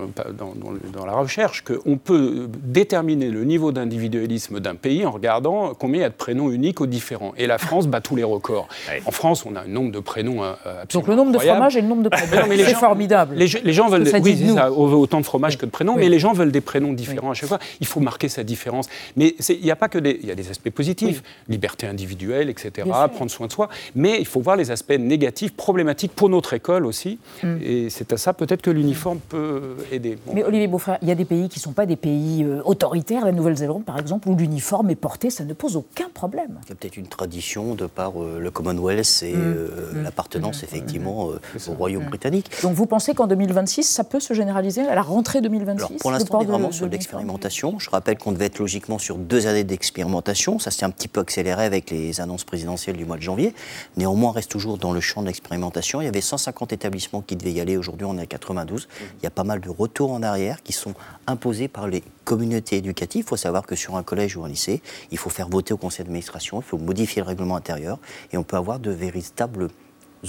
dans, 0.92 1.06
la 1.06 1.12
recherche 1.12 1.62
qu'on 1.62 1.98
peut 1.98 2.48
déterminer 2.62 3.28
le 3.28 3.44
niveau 3.44 3.70
d'individualisme 3.70 4.60
d'un 4.60 4.74
pays 4.74 5.04
en 5.04 5.10
regardant 5.10 5.74
combien 5.74 5.98
il 5.98 6.02
y 6.02 6.06
a 6.06 6.08
de 6.08 6.14
prénoms 6.14 6.50
uniques 6.50 6.80
aux 6.80 6.86
différents. 6.86 7.34
Et 7.36 7.46
la 7.46 7.58
France 7.58 7.86
bat 7.86 8.00
tous 8.00 8.16
les 8.16 8.24
records. 8.24 8.68
En 9.04 9.10
France, 9.10 9.44
on 9.44 9.56
a 9.56 9.60
un 9.60 9.66
nombre 9.66 9.92
de 9.92 10.00
prénoms 10.00 10.42
absolument 10.64 11.23
nombre 11.24 11.38
de 11.38 11.44
fromages 11.44 11.76
et 11.76 11.80
le 11.80 11.88
nombre 11.88 12.02
de 12.02 12.08
prénoms. 12.08 12.46
C'est 12.56 12.74
formidable. 12.74 13.34
Les, 13.36 13.46
gens 13.46 13.88
veulent, 13.88 14.08
oui, 14.22 14.52
ça, 14.54 14.70
autant 14.72 15.20
de 15.20 15.26
fromages 15.26 15.58
que 15.58 15.66
de 15.66 15.70
prénoms, 15.70 15.96
mais 15.96 16.08
les 16.08 16.18
gens 16.18 16.32
veulent 16.32 16.52
des 16.52 16.60
prénoms 16.60 16.92
différents 16.92 17.30
à 17.30 17.34
chaque 17.34 17.48
fois. 17.48 17.58
Il 17.80 17.86
faut 17.86 18.00
marquer 18.00 18.28
sa 18.28 18.42
différence. 18.42 18.88
Mais 19.16 19.34
il 19.48 19.62
n'y 19.62 19.70
a 19.70 19.76
pas 19.76 19.88
que 19.88 19.98
des, 19.98 20.18
il 20.22 20.28
y 20.28 20.32
a 20.32 20.34
des 20.34 20.50
aspects 20.50 20.70
positifs, 20.70 21.22
liberté 21.48 21.86
individuelle, 21.86 22.48
etc., 22.48 22.88
prendre 23.14 23.30
soin 23.30 23.46
de 23.46 23.52
soi, 23.52 23.68
mais 23.94 24.18
il 24.18 24.26
faut 24.26 24.40
voir 24.40 24.56
les 24.56 24.70
aspects 24.70 24.98
négatifs, 24.98 25.52
problématiques 25.54 26.12
pour 26.12 26.28
notre 26.28 26.52
école 26.54 26.86
aussi. 26.86 27.18
Mm. 27.42 27.56
Et 27.62 27.90
c'est 27.90 28.12
à 28.12 28.16
ça 28.16 28.32
peut-être 28.32 28.62
que 28.62 28.70
l'uniforme 28.70 29.18
peut 29.18 29.76
aider. 29.92 30.18
Mais 30.32 30.44
Olivier 30.44 30.66
Beaufrère, 30.66 30.98
il 31.02 31.08
y 31.08 31.12
a 31.12 31.14
des 31.14 31.24
pays 31.24 31.48
qui 31.48 31.58
ne 31.58 31.62
sont 31.62 31.72
pas 31.72 31.86
des 31.86 31.96
pays 31.96 32.42
euh, 32.42 32.62
autoritaires, 32.64 33.24
la 33.24 33.32
Nouvelle-Zélande 33.32 33.84
par 33.84 33.98
exemple, 33.98 34.28
où 34.28 34.36
l'uniforme 34.36 34.90
est 34.90 34.96
porté, 34.96 35.30
ça 35.30 35.44
ne 35.44 35.52
pose 35.52 35.76
aucun 35.76 36.08
problème. 36.12 36.60
Il 36.64 36.70
y 36.70 36.72
a 36.72 36.74
peut-être 36.74 36.96
une 36.96 37.06
tradition 37.06 37.74
de 37.74 37.86
par 37.86 38.20
euh, 38.20 38.38
le 38.40 38.50
Commonwealth 38.50 39.22
et 39.22 39.34
mm. 39.34 39.40
Euh, 39.44 39.92
mm. 39.92 40.02
l'appartenance 40.02 40.62
effectivement 40.62 41.13
euh, 41.22 41.40
au 41.68 41.72
Royaume 41.74 42.04
britannique. 42.04 42.50
Donc 42.62 42.74
vous 42.74 42.86
pensez 42.86 43.14
qu'en 43.14 43.26
2026, 43.26 43.84
ça 43.84 44.04
peut 44.04 44.20
se 44.20 44.34
généraliser 44.34 44.82
à 44.82 44.94
la 44.94 45.02
rentrée 45.02 45.40
2026 45.40 45.98
Pour 45.98 46.10
l'instant, 46.10 46.38
on 46.38 46.42
est 46.42 46.46
vraiment 46.46 46.72
sur 46.72 46.86
l'expérimentation. 46.86 47.78
Je 47.78 47.90
rappelle 47.90 48.18
qu'on 48.18 48.32
devait 48.32 48.46
être 48.46 48.58
logiquement 48.58 48.98
sur 48.98 49.16
deux 49.16 49.46
années 49.46 49.64
d'expérimentation. 49.64 50.58
Ça 50.58 50.70
s'est 50.70 50.84
un 50.84 50.90
petit 50.90 51.08
peu 51.08 51.20
accéléré 51.20 51.64
avec 51.64 51.90
les 51.90 52.20
annonces 52.20 52.44
présidentielles 52.44 52.96
du 52.96 53.04
mois 53.04 53.16
de 53.16 53.22
janvier. 53.22 53.54
Néanmoins, 53.96 54.30
on 54.30 54.32
reste 54.32 54.50
toujours 54.50 54.78
dans 54.78 54.92
le 54.92 55.00
champ 55.00 55.22
de 55.22 55.26
l'expérimentation. 55.26 56.00
Il 56.00 56.04
y 56.04 56.08
avait 56.08 56.20
150 56.20 56.72
établissements 56.72 57.22
qui 57.22 57.36
devaient 57.36 57.52
y 57.52 57.60
aller. 57.60 57.76
Aujourd'hui, 57.76 58.06
on 58.06 58.18
est 58.18 58.22
à 58.22 58.26
92. 58.26 58.88
Il 59.20 59.24
y 59.24 59.26
a 59.26 59.30
pas 59.30 59.44
mal 59.44 59.60
de 59.60 59.70
retours 59.70 60.12
en 60.12 60.22
arrière 60.22 60.62
qui 60.62 60.72
sont 60.72 60.94
imposés 61.26 61.68
par 61.68 61.88
les 61.88 62.02
communautés 62.24 62.76
éducatives. 62.76 63.24
Il 63.24 63.28
faut 63.28 63.36
savoir 63.36 63.66
que 63.66 63.76
sur 63.76 63.96
un 63.96 64.02
collège 64.02 64.36
ou 64.36 64.44
un 64.44 64.48
lycée, 64.48 64.82
il 65.10 65.18
faut 65.18 65.30
faire 65.30 65.48
voter 65.48 65.74
au 65.74 65.76
conseil 65.76 66.04
d'administration, 66.04 66.60
il 66.60 66.64
faut 66.64 66.78
modifier 66.78 67.22
le 67.22 67.28
règlement 67.28 67.56
intérieur 67.56 67.98
et 68.32 68.36
on 68.36 68.42
peut 68.42 68.56
avoir 68.56 68.78
de 68.78 68.90
véritables 68.90 69.68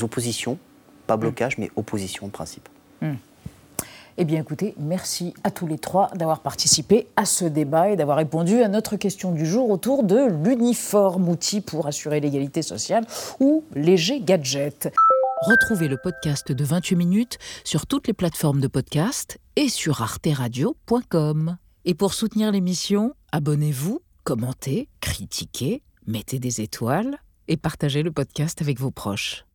oppositions 0.02 0.58
pas 1.06 1.18
blocage, 1.18 1.58
mais 1.58 1.72
opposition 1.76 2.28
de 2.28 2.32
principe. 2.32 2.68
Hmm. 3.02 3.16
Eh 4.18 4.24
bien, 4.24 4.40
écoutez, 4.40 4.74
merci 4.78 5.34
à 5.44 5.52
tous 5.52 5.68
les 5.68 5.78
trois 5.78 6.10
d'avoir 6.16 6.40
participé 6.40 7.08
à 7.18 7.26
ce 7.26 7.44
débat 7.44 7.90
et 7.90 7.98
d'avoir 7.98 8.18
répondu 8.18 8.62
à 8.62 8.70
notre 8.70 8.96
question 8.96 9.32
du 9.34 9.46
jour 9.46 9.70
autour 9.70 10.04
de 10.04 10.28
l'uniforme, 10.46 11.28
outil 11.28 11.60
pour 11.60 11.86
assurer 11.86 12.22
l'égalité 12.22 12.62
sociale 12.62 13.06
ou 13.42 13.66
léger 13.74 14.22
gadget. 14.22 14.94
Retrouvez 15.42 15.90
le 15.90 15.98
podcast 15.98 16.54
de 16.54 16.64
28 16.64 16.96
minutes 16.96 17.38
sur 17.66 17.88
toutes 17.88 18.08
les 18.08 18.14
plateformes 18.14 18.62
de 18.62 18.70
podcast 18.70 19.38
et 19.58 19.68
sur 19.68 20.02
arteradio.com. 20.02 21.58
Et 21.84 21.94
pour 21.94 22.14
soutenir 22.14 22.54
l'émission, 22.54 23.14
abonnez-vous, 23.34 24.00
commentez, 24.24 24.88
critiquez, 25.02 25.84
mettez 26.08 26.40
des 26.40 26.62
étoiles 26.62 27.18
et 27.50 27.58
partagez 27.58 28.02
le 28.02 28.12
podcast 28.12 28.62
avec 28.62 28.80
vos 28.80 28.92
proches. 28.92 29.46